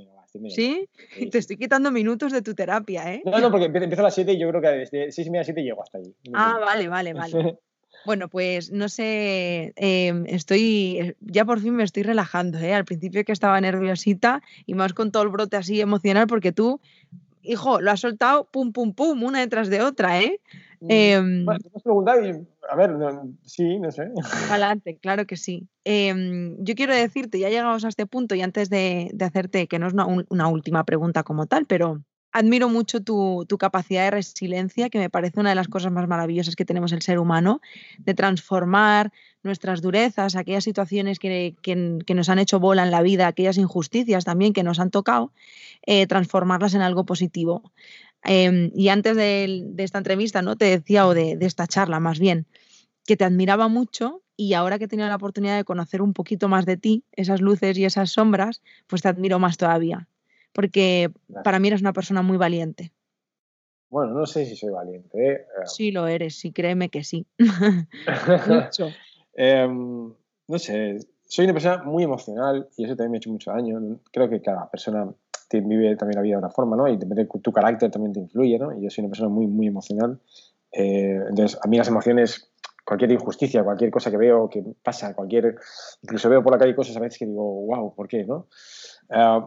[0.49, 0.87] ¿Sí?
[1.31, 3.21] te estoy quitando minutos de tu terapia, ¿eh?
[3.25, 5.41] No, no, porque empiezo a las 7 y yo creo que desde 6 y media
[5.41, 6.15] a 7 llego hasta allí.
[6.33, 7.57] Ah, vale, vale, vale.
[8.07, 12.73] Bueno, pues no sé, em, estoy, eh, ya por fin me estoy relajando, ¿eh?
[12.73, 16.79] Al principio que estaba nerviosita y más con todo el brote así emocional porque tú,
[17.41, 20.39] hijo, lo has soltado pum, pum, pum, una detrás de otra, ¿eh?
[20.87, 22.95] Eh, bueno, te has preguntado y, a ver,
[23.43, 24.09] sí, no sé.
[24.49, 25.67] Adelante, claro que sí.
[25.83, 29.79] Em, yo quiero decirte, ya llegamos a este punto y antes de, de hacerte, que
[29.79, 32.01] no es una, una última pregunta como tal, pero
[32.37, 36.55] admiro mucho tu, capacidad de resiliencia, que me parece una de las cosas más maravillosas
[36.55, 37.61] que tenemos el ser humano,
[37.97, 41.55] de transformar nuestras durezas, aquellas situaciones que,
[42.13, 45.31] nos han hecho bola en la vida, aquellas injusticias también que nos han tocado,
[45.85, 47.71] eh, transformarlas en algo positivo.
[48.23, 50.55] Em, y antes de, esta entrevista, ¿no?
[50.55, 52.45] Te decía, o de, de esta charla más bien,
[53.05, 56.49] que te admiraba mucho y ahora que he tenido la oportunidad de conocer un poquito
[56.49, 60.07] más de ti, esas luces y esas sombras, pues te admiro más todavía
[60.57, 61.11] porque
[61.43, 62.91] para mí eres una persona muy valiente.
[63.91, 65.33] Bueno, no sé si soy valiente.
[65.33, 65.45] ¿eh?
[65.65, 67.27] Sí, lo eres, sí, créeme que sí.
[67.37, 68.89] mucho.
[69.35, 70.11] Em,
[70.47, 73.99] no sé, soy una persona muy emocional y eso también me ha hecho mucho daño.
[74.11, 75.07] Creo que cada persona
[75.51, 76.87] vive también la vida de una forma, ¿no?
[76.87, 78.75] Y depende tu carácter también te influye, ¿no?
[78.75, 80.19] Y yo soy una persona muy, muy emocional.
[80.71, 82.49] Eh, entonces, a mí las emociones,
[82.83, 85.55] cualquier injusticia, cualquier cosa que veo que pasa, cualquier.
[86.01, 88.47] Incluso veo por la calle cosas a veces que digo, wow, ¿por qué, no?
[89.11, 89.41] Eh,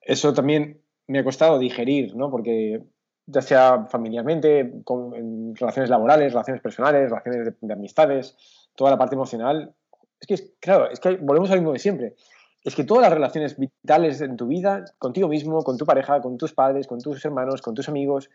[0.00, 2.30] eso también me ha costado digerir, ¿no?
[2.30, 2.82] Porque
[3.26, 8.36] ya sea familiarmente, con, en relaciones laborales, relaciones personales, relaciones de, amistades,
[8.74, 9.74] toda la parte emocional.
[10.20, 12.14] Es que, claro, es que volvemos al mismo de siempre.
[12.62, 16.36] Es que todas las relaciones vitales en tu vida, contigo mismo, con tu pareja, con
[16.36, 18.30] tus padres, con tus hermanos, con tus amigos,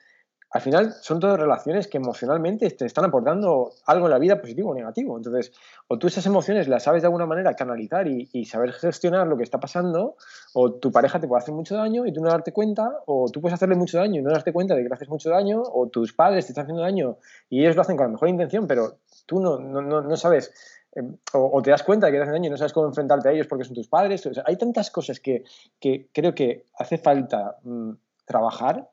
[0.56, 4.70] al final son todas relaciones que emocionalmente te están aportando algo en la vida positivo
[4.70, 5.18] o negativo.
[5.18, 5.52] Entonces,
[5.90, 9.44] o tú esas emociones las sabes de alguna manera canalizar y, saber gestionar lo que
[9.44, 10.16] está pasando,
[10.54, 13.42] o tu pareja te puede hacer mucho daño y tú no darte cuenta, o tú
[13.42, 15.90] puedes hacerle mucho daño y no darte cuenta de que le haces mucho daño, o
[15.90, 17.18] tus padres te están haciendo daño
[17.50, 20.54] y ellos lo hacen con la mejor intención, pero tú no, no, no, sabes.
[20.96, 21.02] Eh,
[21.34, 23.34] o, te das cuenta de que te hacen daño y no sabes cómo enfrentarte a
[23.34, 24.26] ellos porque son tus padres.
[24.46, 25.44] hay tantas cosas que,
[25.82, 27.92] que creo que hace falta mm,
[28.24, 28.88] trabajar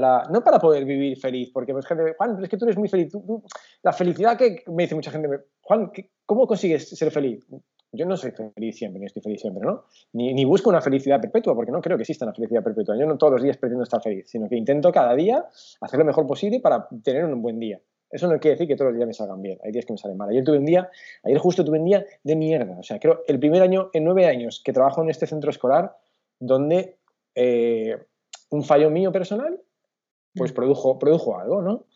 [0.00, 3.12] no para poder vivir feliz, porque pues, gente, Juan, es que tú eres muy feliz.
[3.82, 5.28] la felicidad que me dice mucha gente,
[5.62, 5.90] Juan,
[6.26, 7.46] ¿cómo consigues ser feliz?
[7.92, 9.84] Yo no soy feliz siempre, ni estoy feliz siempre, ¿no?
[10.12, 12.96] Ni, busco una felicidad perpetua, porque no creo que exista una felicidad perpetua.
[12.98, 15.46] Yo no todos los días pretendo estar feliz, sino que intento cada día
[15.80, 17.80] hacer lo mejor posible para tener un buen día.
[18.10, 19.58] Eso no quiere decir que todos los días me salgan bien.
[19.64, 20.28] Hay días que me salen mal.
[20.28, 20.88] Ayer tuve un día,
[21.24, 22.78] ayer justo tuve un día de mierda.
[22.78, 25.96] O sea, creo el primer año en nueve años que trabajo en este centro escolar,
[26.38, 26.96] donde
[27.34, 27.96] eh,
[28.50, 29.60] un fallo mío personal
[30.34, 31.86] pues produjo, produjo algo, ¿no?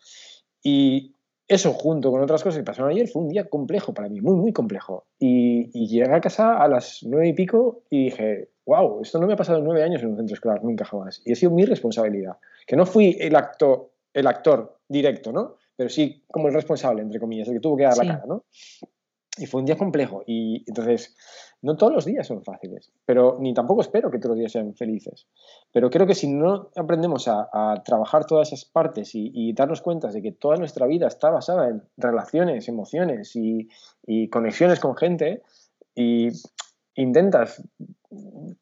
[0.63, 1.15] Y
[1.47, 4.35] eso junto con otras cosas que pasaron ayer fue un día complejo para mí, muy,
[4.35, 5.07] muy complejo.
[5.17, 9.25] Y, y llegué a casa a las nueve y pico y dije, wow, esto no
[9.25, 11.21] me ha pasado en nueve años en un centro escolar, nunca jamás.
[11.25, 12.37] Y ha sido mi responsabilidad.
[12.67, 15.55] Que no fui el, acto, el actor directo, ¿no?
[15.75, 18.45] Pero sí como el responsable, entre comillas, el que tuvo que dar la cara, ¿no?
[19.39, 20.23] Y fue un día complejo.
[20.27, 21.15] Y entonces,
[21.61, 24.75] no todos los días son fáciles, pero ni tampoco espero que todos los días sean
[24.75, 25.27] felices.
[25.71, 30.21] Pero creo que si no aprendemos a, trabajar todas esas partes y, darnos cuenta de
[30.21, 33.67] que toda nuestra vida está basada en relaciones, emociones y,
[34.29, 35.43] conexiones con gente,
[35.95, 36.29] y
[36.95, 37.61] intentas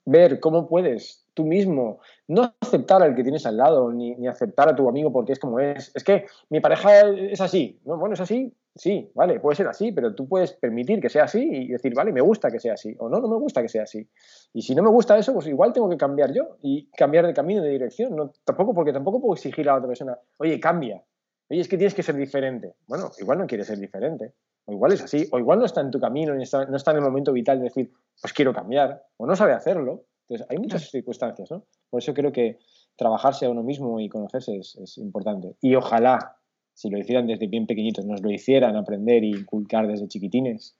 [0.05, 4.69] ver cómo puedes tú mismo no aceptar al que tienes al lado, ni, ni, aceptar
[4.69, 5.91] a tu amigo porque es como es.
[5.95, 7.79] Es que mi pareja es así.
[7.85, 7.97] ¿no?
[7.97, 11.39] Bueno, es así, sí, vale, puede ser así, pero tú puedes permitir que sea así
[11.39, 13.83] y decir, vale, me gusta que sea así, o no, no me gusta que sea
[13.83, 14.07] así.
[14.53, 17.33] Y si no me gusta eso, pues igual tengo que cambiar yo y cambiar de
[17.33, 18.15] camino, de dirección.
[18.15, 21.03] No, tampoco, porque tampoco puedo exigir a la otra persona, oye, cambia.
[21.49, 22.75] Oye, es que tienes que ser diferente.
[22.87, 24.33] Bueno, igual no quieres ser diferente.
[24.65, 26.91] O igual es así, o igual no está en tu camino, no está, no está
[26.91, 30.03] en el momento vital de decir, pues quiero cambiar, o no sabe hacerlo.
[30.27, 31.63] Entonces, hay muchas circunstancias, ¿no?
[31.89, 32.59] Por eso creo que
[32.97, 35.55] trabajarse a uno mismo y conocerse es, es importante.
[35.61, 36.37] Y ojalá
[36.77, 40.77] si lo hicieran desde bien pequeñitos, nos lo hicieran aprender e inculcar desde chiquitines,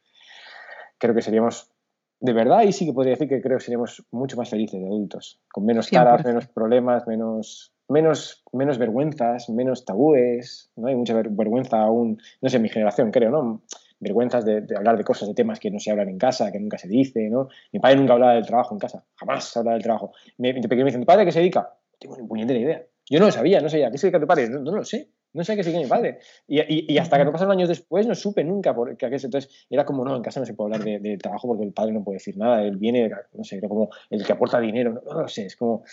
[1.00, 1.72] creo que seríamos,
[2.20, 4.86] de verdad, y sí que podría decir que creo que seríamos mucho más felices de
[4.86, 10.86] adultos, con menos caras, menos problemas, menos, menos, menos vergüenzas, menos tabúes, ¿no?
[10.86, 13.64] Hay mucha vergüenza aún, no sé, en mi generación creo, ¿no?
[14.00, 16.78] Vergüenzas de, hablar de cosas, de temas que no se hablan en casa, que nunca
[16.78, 17.48] se dice, ¿no?
[17.72, 20.12] Mi padre nunca hablaba del trabajo en casa, jamás hablaba del trabajo.
[20.38, 21.62] Me, de pequeño me dicen, ¿tu padre qué se dedica?
[21.92, 22.84] No tengo ni puñetera idea.
[23.10, 23.90] Yo no lo sabía, no sabía.
[23.90, 24.48] ¿Qué se dedica tu padre?
[24.48, 25.10] no lo sé.
[25.38, 26.18] No sé qué sigue mi padre.
[26.48, 29.06] Y, y, hasta que no pasaron años después no supe nunca por qué.
[29.06, 31.94] Entonces era como, no, en casa no se puede hablar de, trabajo porque el padre
[31.94, 32.64] no puede decir nada.
[32.64, 35.00] Él viene, no sé, era como el que aporta dinero.
[35.06, 35.84] No, lo sé, es como,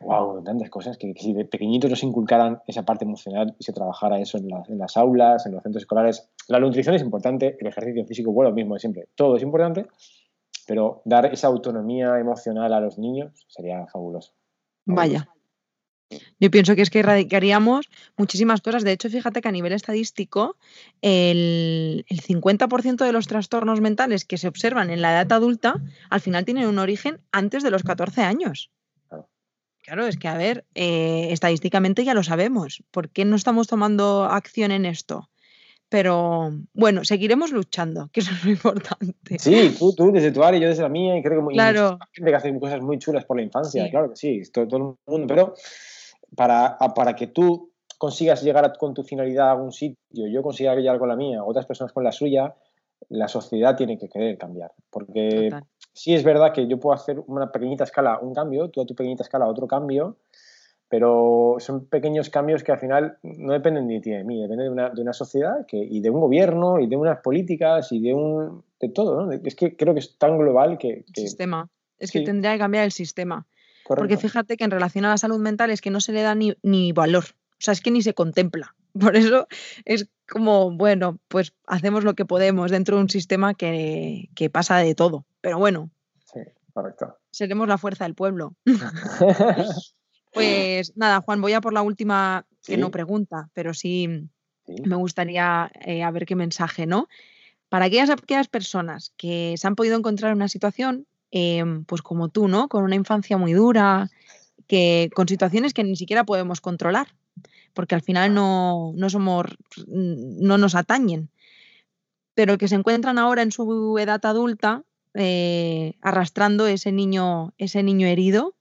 [0.00, 4.20] wow, tantas cosas que, si de pequeñitos nos inculcaran esa parte emocional y se trabajara
[4.20, 6.28] eso en, en, las aulas, en los centros escolares.
[6.46, 9.08] La nutrición es importante, el ejercicio físico, bueno, lo mismo de siempre.
[9.16, 9.86] Todo es importante,
[10.68, 14.32] pero dar esa autonomía emocional a los niños sería fabuloso.
[14.84, 15.28] Vaya.
[16.38, 18.84] Yo pienso que es que erradicaríamos muchísimas cosas.
[18.84, 20.56] De hecho, fíjate que a nivel estadístico,
[21.02, 26.44] el, 50% de los trastornos mentales que se observan en la edad adulta al final
[26.44, 28.70] tienen un origen antes de los 14 años.
[29.82, 32.82] Claro, es que, a ver, eh, estadísticamente ya lo sabemos.
[32.90, 35.28] ¿Por qué no estamos tomando acción en esto?
[35.90, 39.38] Pero bueno, seguiremos luchando, que eso es lo importante.
[39.38, 41.54] Sí, tú, tú desde tu área y yo desde la mía, y creo que muy,
[41.54, 41.98] claro.
[42.12, 45.12] gente que hace cosas muy chulas por la infancia, claro que sí, todo, todo el
[45.12, 45.54] mundo, pero
[46.36, 50.98] para, para que tú consigas llegar con tu finalidad a algún sitio, yo consiga llegar
[50.98, 52.54] con la mía, otras personas con la suya,
[53.08, 54.72] la sociedad tiene que querer cambiar.
[54.90, 55.50] Porque
[55.92, 58.94] sí es verdad que yo puedo hacer una pequeñita escala un cambio, tú a tu
[58.94, 60.16] pequeñita escala otro cambio,
[60.88, 64.90] pero son pequeños cambios que al final no dependen ni de mí, dependen de una,
[64.90, 68.62] de una sociedad que, y de un gobierno y de unas políticas y de, un,
[68.78, 69.24] de todo.
[69.24, 69.32] ¿no?
[69.32, 71.04] Es que creo que es tan global que...
[71.12, 71.68] que sistema.
[71.98, 73.46] Es que tendría que cambiar el sistema.
[73.86, 76.34] Porque fíjate que en relación a la salud mental es que no se le da
[76.34, 78.74] ni, ni valor, o sea, es que ni se contempla.
[79.00, 79.46] Por eso
[79.84, 84.78] es como, bueno, pues hacemos lo que podemos dentro de un sistema que, que pasa
[84.78, 85.26] de todo.
[85.40, 85.90] Pero bueno.
[86.32, 86.40] Sí,
[86.72, 87.18] correcto.
[87.30, 88.54] Seremos la fuerza del pueblo.
[90.32, 94.28] pues nada, Juan, voy a por la última, que no pregunta, pero sí,
[94.66, 97.08] me gustaría eh, a ver qué mensaje, ¿no?
[97.68, 101.06] Para aquellas, aquellas personas que se han podido encontrar en una situación
[101.36, 102.68] Em, pues como tú, ¿no?
[102.68, 104.08] Con una infancia muy dura,
[104.68, 107.08] que, con situaciones que ni siquiera podemos controlar,
[107.72, 109.46] porque al final no, no somos,
[109.88, 111.30] no nos atañen,
[112.34, 118.06] pero que se encuentran ahora en su edad adulta eh, arrastrando ese niño, ese niño
[118.06, 118.54] herido,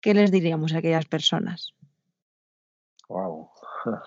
[0.00, 1.72] ¿qué les diríamos a aquellas personas?
[3.08, 3.48] Wow.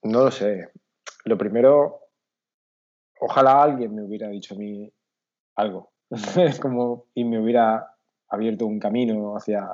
[0.00, 0.70] No lo sé.
[1.24, 1.98] Lo primero,
[3.20, 4.90] ojalá alguien me hubiera dicho a mí,
[5.58, 5.90] algo.
[6.10, 7.94] es como, y me hubiera
[8.28, 9.68] abierto un camino hacia,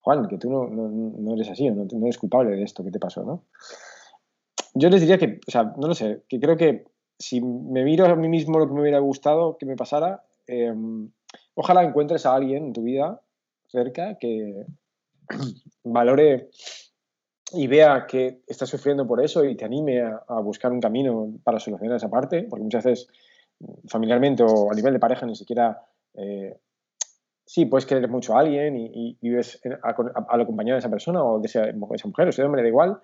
[0.00, 2.98] Juan, que tú no, no, eres así, no, no, eres culpable de esto que te
[2.98, 3.44] pasó, ¿no?
[4.74, 6.84] Yo les diría que, o sea, no lo sé, que creo que
[7.18, 11.10] si me miro a mí mismo lo que me hubiera gustado que me pasara, em,
[11.54, 13.20] ojalá encuentres a alguien en tu vida
[13.68, 14.66] cerca que
[15.84, 16.50] valore
[17.52, 21.32] y vea que estás sufriendo por eso y te anime a, a buscar un camino
[21.44, 23.08] para solucionar esa parte, porque muchas veces
[23.88, 25.80] familiarmente o a nivel de pareja ni siquiera...
[26.14, 26.58] Eh,
[27.44, 29.90] sí, puedes querer mucho a alguien y, vives a,
[30.40, 33.00] acompañado de esa persona o de esa, mujer o ese hombre, da igual,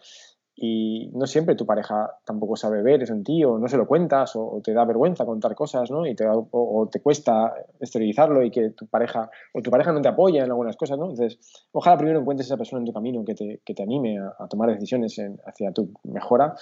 [0.60, 3.86] y no siempre tu pareja tampoco sabe ver eso en ti o no se lo
[3.86, 6.04] cuentas o, te da vergüenza contar cosas, ¿no?
[6.04, 10.08] Y te, o, te cuesta esterilizarlo y que tu pareja o tu pareja no te
[10.08, 11.10] apoya en algunas cosas, ¿no?
[11.10, 11.38] Entonces,
[11.70, 14.70] ojalá primero encuentres esa persona en tu camino que te, que te anime a, tomar
[14.70, 16.56] decisiones hacia tu mejora,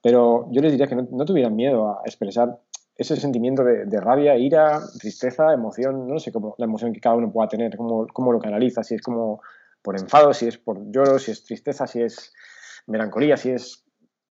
[0.00, 2.60] pero yo les diría que no, tuvieran miedo a expresar
[2.96, 7.32] ese sentimiento de, rabia, ira, tristeza, emoción, no sé cómo la emoción que cada uno
[7.32, 9.40] pueda tener, cómo, cómo lo canaliza, si es como
[9.82, 12.32] por enfado, si es por lloro, si es tristeza, si es
[12.86, 13.84] melancolía, si es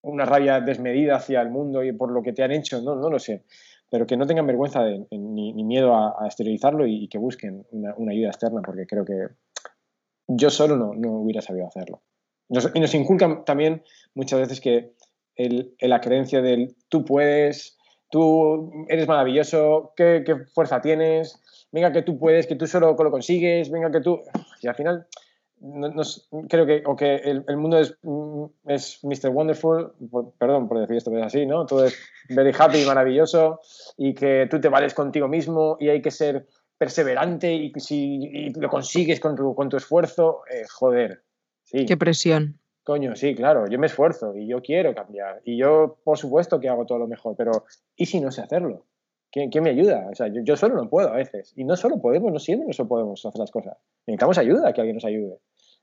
[0.01, 3.09] una rabia desmedida hacia el mundo y por lo que te han hecho, no, no
[3.09, 3.43] lo sé.
[3.89, 4.81] Pero que no tengan vergüenza
[5.11, 9.27] ni, miedo a, esterilizarlo y, que busquen una, ayuda externa, porque creo que
[10.27, 12.01] yo solo no, no hubiera sabido hacerlo.
[12.73, 13.83] y nos inculcan también
[14.13, 14.93] muchas veces que
[15.79, 17.76] la creencia del tú puedes,
[18.09, 21.41] tú eres maravilloso, ¿qué, qué fuerza tienes,
[21.71, 24.21] venga que tú puedes, que tú solo lo consigues, venga que tú...
[24.61, 25.07] Y al final
[25.59, 26.03] no,
[26.47, 29.29] creo que, o que el, mundo es, mm, es Mr.
[29.29, 29.93] Wonderful,
[30.37, 31.65] perdón por decir esto, pero es así, ¿no?
[31.65, 31.97] Todo es
[32.29, 33.61] very happy, maravilloso,
[33.97, 36.47] y que tú te vales contigo mismo y hay que ser
[36.77, 41.23] perseverante y si lo consigues con tu, con tu esfuerzo, eh, joder.
[41.63, 41.85] Sí.
[41.85, 42.59] Qué presión.
[42.87, 46.69] Coño, sí, claro, yo me esfuerzo y yo quiero cambiar y yo, por supuesto, que
[46.69, 47.65] hago todo lo mejor, pero
[47.97, 48.85] ¿y si no sé hacerlo?
[49.29, 50.07] ¿Quién, me ayuda?
[50.09, 51.51] O sea, yo, solo no puedo a veces.
[51.57, 53.75] Y no solo podemos, no siempre no podemos hacer las cosas.
[54.05, 55.37] Necesitamos ayuda, que alguien nos ayude.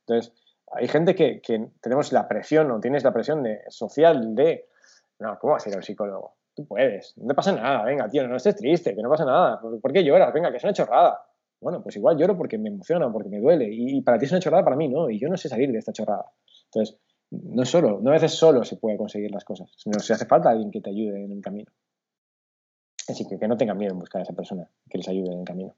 [0.07, 0.33] Entonces,
[0.73, 1.43] hay gente que,
[1.83, 4.65] tenemos la presión, o tienes la presión de, social de,
[5.19, 6.37] no, ¿cómo vas a ir al psicólogo?
[6.57, 9.61] Tú puedes, no te pasa nada, venga, tío, no estés triste, que no pasa nada.
[9.61, 10.33] ¿Por, qué lloras?
[10.33, 11.21] Venga, que es una chorrada.
[11.61, 13.69] Bueno, pues igual lloro porque me emociona, porque me duele.
[13.71, 15.11] Y, para ti es una chorrada, para mí no.
[15.11, 16.25] Y yo no sé salir de esta chorrada.
[16.75, 16.99] Entonces,
[17.31, 20.51] no solo, no a veces solo se puede conseguir las cosas, sino se hace falta
[20.51, 21.71] alguien que te ayude en el camino.
[23.09, 25.41] Así que que no tengan miedo en buscar a esa persona que les ayude en
[25.41, 25.75] el camino.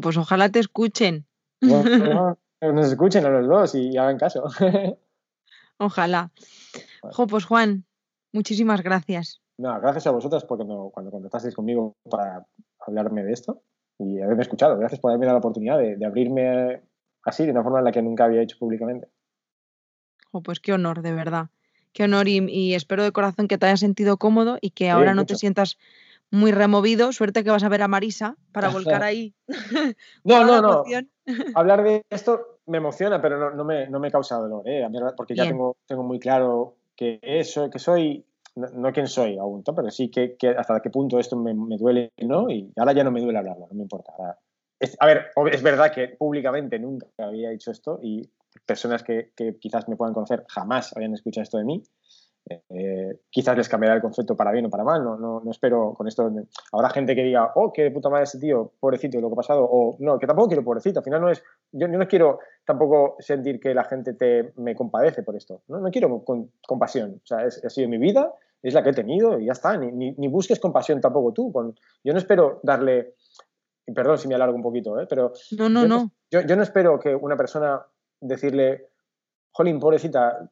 [0.00, 1.26] pues ojalá te escuchen.
[1.60, 4.44] nos escuchen a los dos y hagan caso.
[5.78, 6.32] ojalá.
[7.28, 7.84] pues Juan,
[8.32, 9.40] muchísimas gracias.
[9.58, 12.46] No, gracias a vosotras porque cuando contactasteis conmigo para
[12.86, 13.62] hablarme de esto
[13.98, 14.78] y haberme escuchado.
[14.78, 16.82] Gracias por haberme dado la oportunidad de, abrirme
[17.24, 19.08] así, de una forma en la que nunca había hecho públicamente.
[20.30, 21.48] Pues qué honor, de verdad.
[21.92, 25.26] Qué honor y, espero de corazón que te hayas sentido cómodo y que ahora no
[25.26, 25.78] te sientas
[26.30, 27.12] muy removido.
[27.12, 28.68] Suerte que vas a ver a Marisa para
[29.00, 29.34] volcar ahí.
[30.24, 30.84] no, no, no.
[31.54, 34.86] Hablar de esto me emociona, pero no, me, no me, causa dolor, ¿eh?
[35.16, 38.24] porque ya tengo, tengo muy claro que eso, que soy,
[38.54, 42.50] no, quién soy aún, pero sí que, hasta qué punto esto me, duele, ¿no?
[42.50, 44.12] Y ahora ya no me duele hablarlo, no me importa.
[44.98, 48.28] a ver, es verdad que públicamente nunca había dicho esto y
[48.66, 51.82] personas que, que quizás me puedan conocer jamás habían escuchado esto de mí.
[52.70, 55.92] Eh, quizás les cambiará el concepto para bien o para mal, no, no, no, espero
[55.94, 56.30] con esto.
[56.72, 59.68] Habrá gente que diga, oh, qué puta madre ese tío, pobrecito, lo que ha pasado,
[59.70, 61.42] o no, que tampoco quiero pobrecito, al final no es,
[61.72, 65.90] yo, no quiero tampoco sentir que la gente te, me compadece por esto, no, no
[65.90, 68.32] quiero con, compasión, o sea, es, ha sido mi vida,
[68.62, 71.74] es la que he tenido y ya está, ni, ni, busques compasión tampoco tú, con,
[72.02, 73.14] yo no espero darle,
[73.94, 75.06] perdón si me alargo un poquito, ¿eh?
[75.08, 76.10] pero no, no, no.
[76.30, 77.82] Yo, yo no espero que una persona
[78.20, 78.88] decirle,
[79.52, 80.50] jolín, pobrecita,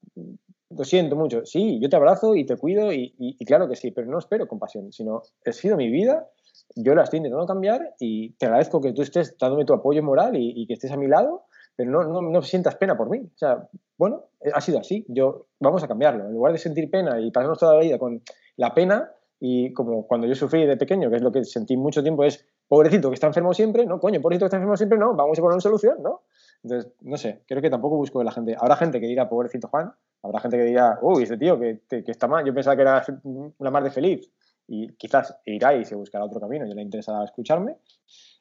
[0.70, 1.44] lo siento mucho.
[1.44, 4.92] Sí, yo te abrazo y te cuido y, claro que sí, pero no espero compasión,
[4.92, 6.28] sino he sido mi vida,
[6.74, 10.36] yo la estoy intentando cambiar y te agradezco que tú estés dándome tu apoyo moral
[10.36, 11.44] y, que estés a mi lado,
[11.76, 13.18] pero no, no, no, sientas pena por mí.
[13.18, 15.04] O sea, bueno, ha sido así.
[15.08, 16.26] Yo, vamos a cambiarlo.
[16.26, 18.22] En lugar de sentir pena y pasarnos toda la vida con
[18.56, 22.02] la pena, y como cuando yo sufrí de pequeño, que es lo que sentí mucho
[22.02, 25.14] tiempo, es pobrecito que está enfermo siempre, no, coño, pobrecito que está enfermo siempre, no,
[25.14, 26.22] vamos a poner una solución, ¿no?
[26.66, 28.56] Entonces, no sé, creo que tampoco busco que la gente.
[28.58, 32.26] Habrá gente que dirá, pobrecito Juan, habrá gente que dirá, uy, ese tío que, está
[32.26, 34.28] mal, yo pensaba que era una mar de feliz.
[34.66, 37.76] Y quizás irá y se buscará otro camino, yo le interesará escucharme.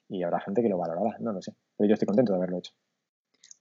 [0.09, 1.53] Y habrá gente que lo valorará, no lo sé.
[1.77, 2.73] Pero yo estoy contento de haberlo hecho.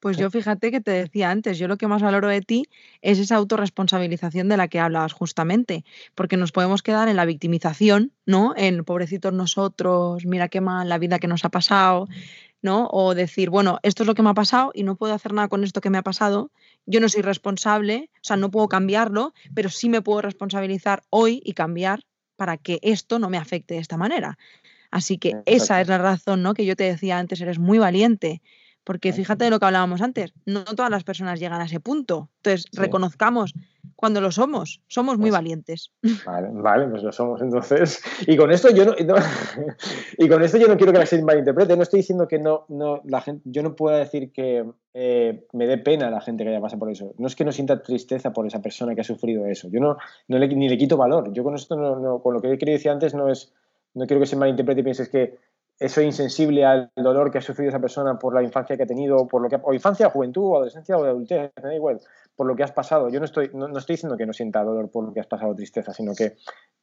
[0.05, 2.69] Pues yo fíjate que te decía antes, yo lo que más valoro de ti
[3.01, 5.83] es esa autorresponsabilización de la que hablabas justamente,
[6.15, 8.53] porque nos podemos quedar en la victimización, ¿no?
[8.55, 12.07] En pobrecitos nosotros, mira qué mal la vida que nos ha pasado,
[12.61, 12.87] ¿no?
[12.93, 15.49] O decir, bueno, esto es lo que me ha pasado y no puedo hacer nada
[15.49, 16.51] con esto que me ha pasado,
[16.85, 21.41] yo no soy responsable, o sea, no puedo cambiarlo, pero sí me puedo responsabilizar hoy
[21.47, 22.01] y cambiar
[22.37, 24.37] para que esto no me afecte de esta manera.
[24.91, 26.53] Así que esa es la razón, ¿no?
[26.53, 28.43] Que yo te decía antes, eres muy valiente
[28.85, 32.29] porque fíjate de lo que hablábamos antes, no todas las personas llegan a ese punto.
[32.43, 33.55] Entonces, reconozcamos
[33.97, 35.93] cuando lo somos, somos muy pues valientes.
[36.27, 38.03] Vale, vale, pues lo somos entonces.
[38.27, 38.95] Y con esto yo no,
[40.19, 42.67] y con esto yo no quiero que la gente malinterprete, no estoy diciendo que no,
[42.69, 46.45] no la gente, yo no puedo decir que eh, me dé pena a la gente
[46.45, 47.15] que haya pasado por eso.
[47.19, 49.69] No es que no sienta tristeza por esa persona que ha sufrido eso.
[49.71, 49.97] Yo no,
[50.29, 51.33] no le, ni le quito valor.
[51.33, 53.53] Yo con esto no, con lo que he querido decir antes no es,
[53.95, 55.39] no quiero que se malinterprete y pienses que
[55.81, 59.27] soy insensible al dolor que ha sufrido esa persona por la infancia que ha tenido,
[59.27, 62.01] por lo que, o infancia, juventud, o adolescencia, o adultez, me da igual,
[62.37, 63.09] por lo que has pasado.
[63.09, 65.55] Yo no estoy, no, estoy diciendo que no sienta dolor por lo que has pasado,
[65.55, 66.37] tristeza, sino que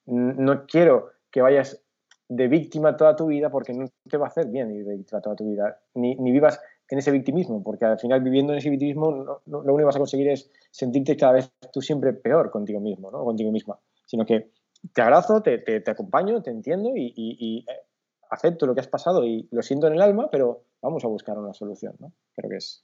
[0.06, 1.82] no quiero que vayas
[2.28, 5.22] de víctima toda tu vida porque no te va a hacer bien ir de víctima
[5.22, 6.60] toda tu vida, ni, ni vivas
[6.92, 10.00] en ese victimismo, porque al final viviendo en ese victimismo lo único que vas a
[10.00, 13.24] conseguir es sentirte cada vez tú siempre peor contigo mismo, ¿no?
[13.24, 14.52] contigo misma, sino que
[14.94, 17.74] te abrazo, te, te, acompaño, te entiendo y, eh,
[18.32, 21.38] acepto lo que has pasado y lo siento en el alma, pero vamos a buscar
[21.38, 22.12] una solución, ¿no?
[22.36, 22.84] Creo que es...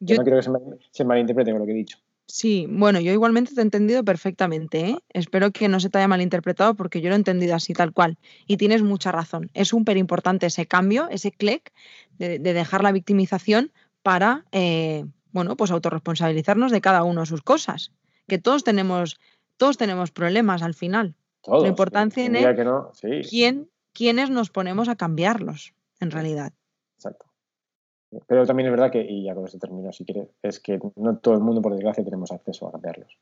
[0.00, 0.50] yo, no quiero que se,
[0.90, 1.98] se malinterprete con lo que he dicho.
[2.28, 4.98] Sí, bueno, yo igualmente te he entendido perfectamente, ¿eh?
[5.10, 8.18] Espero que no se te haya malinterpretado porque yo lo he entendido así, tal cual.
[8.48, 9.50] Y tienes mucha razón.
[9.54, 11.72] Es súper importante ese cambio, ese clic
[12.18, 13.72] de, dejar la victimización
[14.02, 17.92] para, eh, bueno, pues autorresponsabilizarnos de cada uno de sus cosas.
[18.26, 19.20] Que todos tenemos,
[19.56, 21.14] todos tenemos problemas al final.
[21.46, 26.52] la importancia en es quién, quiénes nos ponemos a cambiarlos, en realidad.
[26.96, 27.26] Exacto.
[28.26, 31.18] Pero también es verdad que, y ya con esto termino si quieres, es que no
[31.18, 33.18] todo el mundo, por desgracia, tenemos acceso a cambiarlos.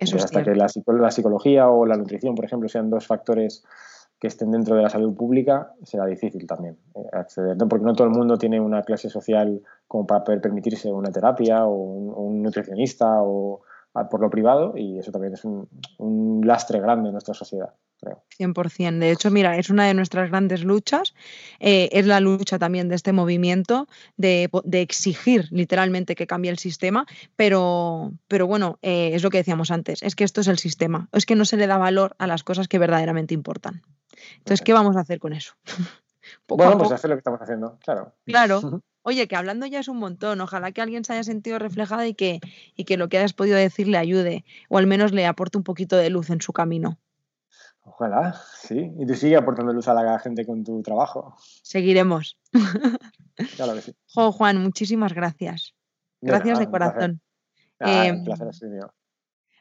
[0.00, 3.64] Eso hasta que la, psicología o la nutrición, por ejemplo, sean dos factores
[4.18, 7.56] que estén dentro de la salud pública, será difícil también eh, acceder.
[7.56, 11.64] Porque no todo el mundo tiene una clase social como para poder permitirse una terapia
[11.64, 13.62] o un nutricionista o
[14.06, 17.74] por lo privado y eso también es un, lastre grande en nuestra sociedad.
[18.00, 18.22] Creo.
[18.38, 18.98] 100%.
[18.98, 21.14] De hecho, mira, es una de nuestras grandes luchas.
[21.58, 27.06] Eh, es la lucha también de este movimiento de, exigir literalmente que cambie el sistema,
[27.34, 31.08] pero, pero bueno, eh, es lo que decíamos antes, es que esto es el sistema,
[31.12, 33.82] es que no se le da valor a las cosas que verdaderamente importan.
[34.38, 35.54] Entonces, ¿qué vamos a hacer con eso?
[36.48, 38.14] bueno, pues hacer lo que estamos haciendo, claro.
[38.24, 38.82] Claro.
[39.02, 40.40] Oye, que hablando ya es un montón.
[40.42, 42.40] Ojalá que alguien se haya sentido reflejada y que,
[42.76, 45.64] y que lo que hayas podido decir le ayude o al menos le aporte un
[45.64, 46.98] poquito de luz en su camino.
[47.90, 48.92] Ojalá, sí.
[48.98, 51.34] Y tú sigue aportando luz a la gente con tu trabajo.
[51.62, 52.38] Seguiremos.
[53.54, 53.94] Claro que sí.
[54.12, 55.72] Jo, Juan, muchísimas gracias.
[56.20, 57.20] Gracias de, corazón.
[57.78, 58.92] Em, placer es mío.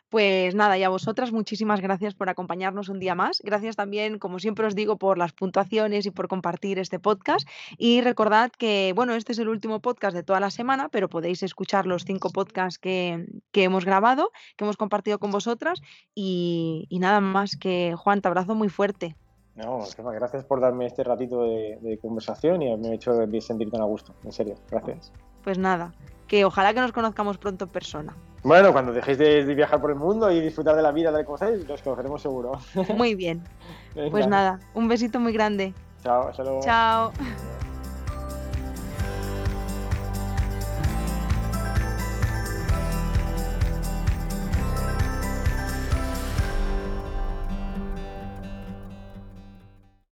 [0.09, 3.41] Pues nada, y a vosotras muchísimas gracias por acompañarnos un día más.
[3.43, 7.45] Gracias también, como siempre os digo, por las puntuaciones y por compartir este podcast.
[7.77, 11.43] Y recordad que, bueno, este es el último podcast de toda la semana, pero podéis
[11.43, 15.81] escuchar los cinco podcasts que, hemos grabado, que hemos compartido con vosotras.
[16.15, 19.17] Y, nada más que, Juan, te abrazo muy fuerte.
[19.55, 23.81] No, gracias por darme este ratito de, de conversación y me ha hecho sentir tan
[23.81, 24.13] a gusto.
[24.23, 25.11] En serio, gracias.
[25.43, 25.93] Pues nada,
[26.27, 28.13] que ojalá que nos conozcamos pronto en persona.
[28.43, 31.35] Bueno, cuando dejéis de, viajar por el mundo y disfrutar de la vida tal como
[31.35, 32.59] estáis, nos conoceremos seguro.
[32.95, 33.43] Muy bien.
[34.11, 35.73] Pues nada, un besito muy grande.
[36.03, 37.11] Chao, hasta Chao.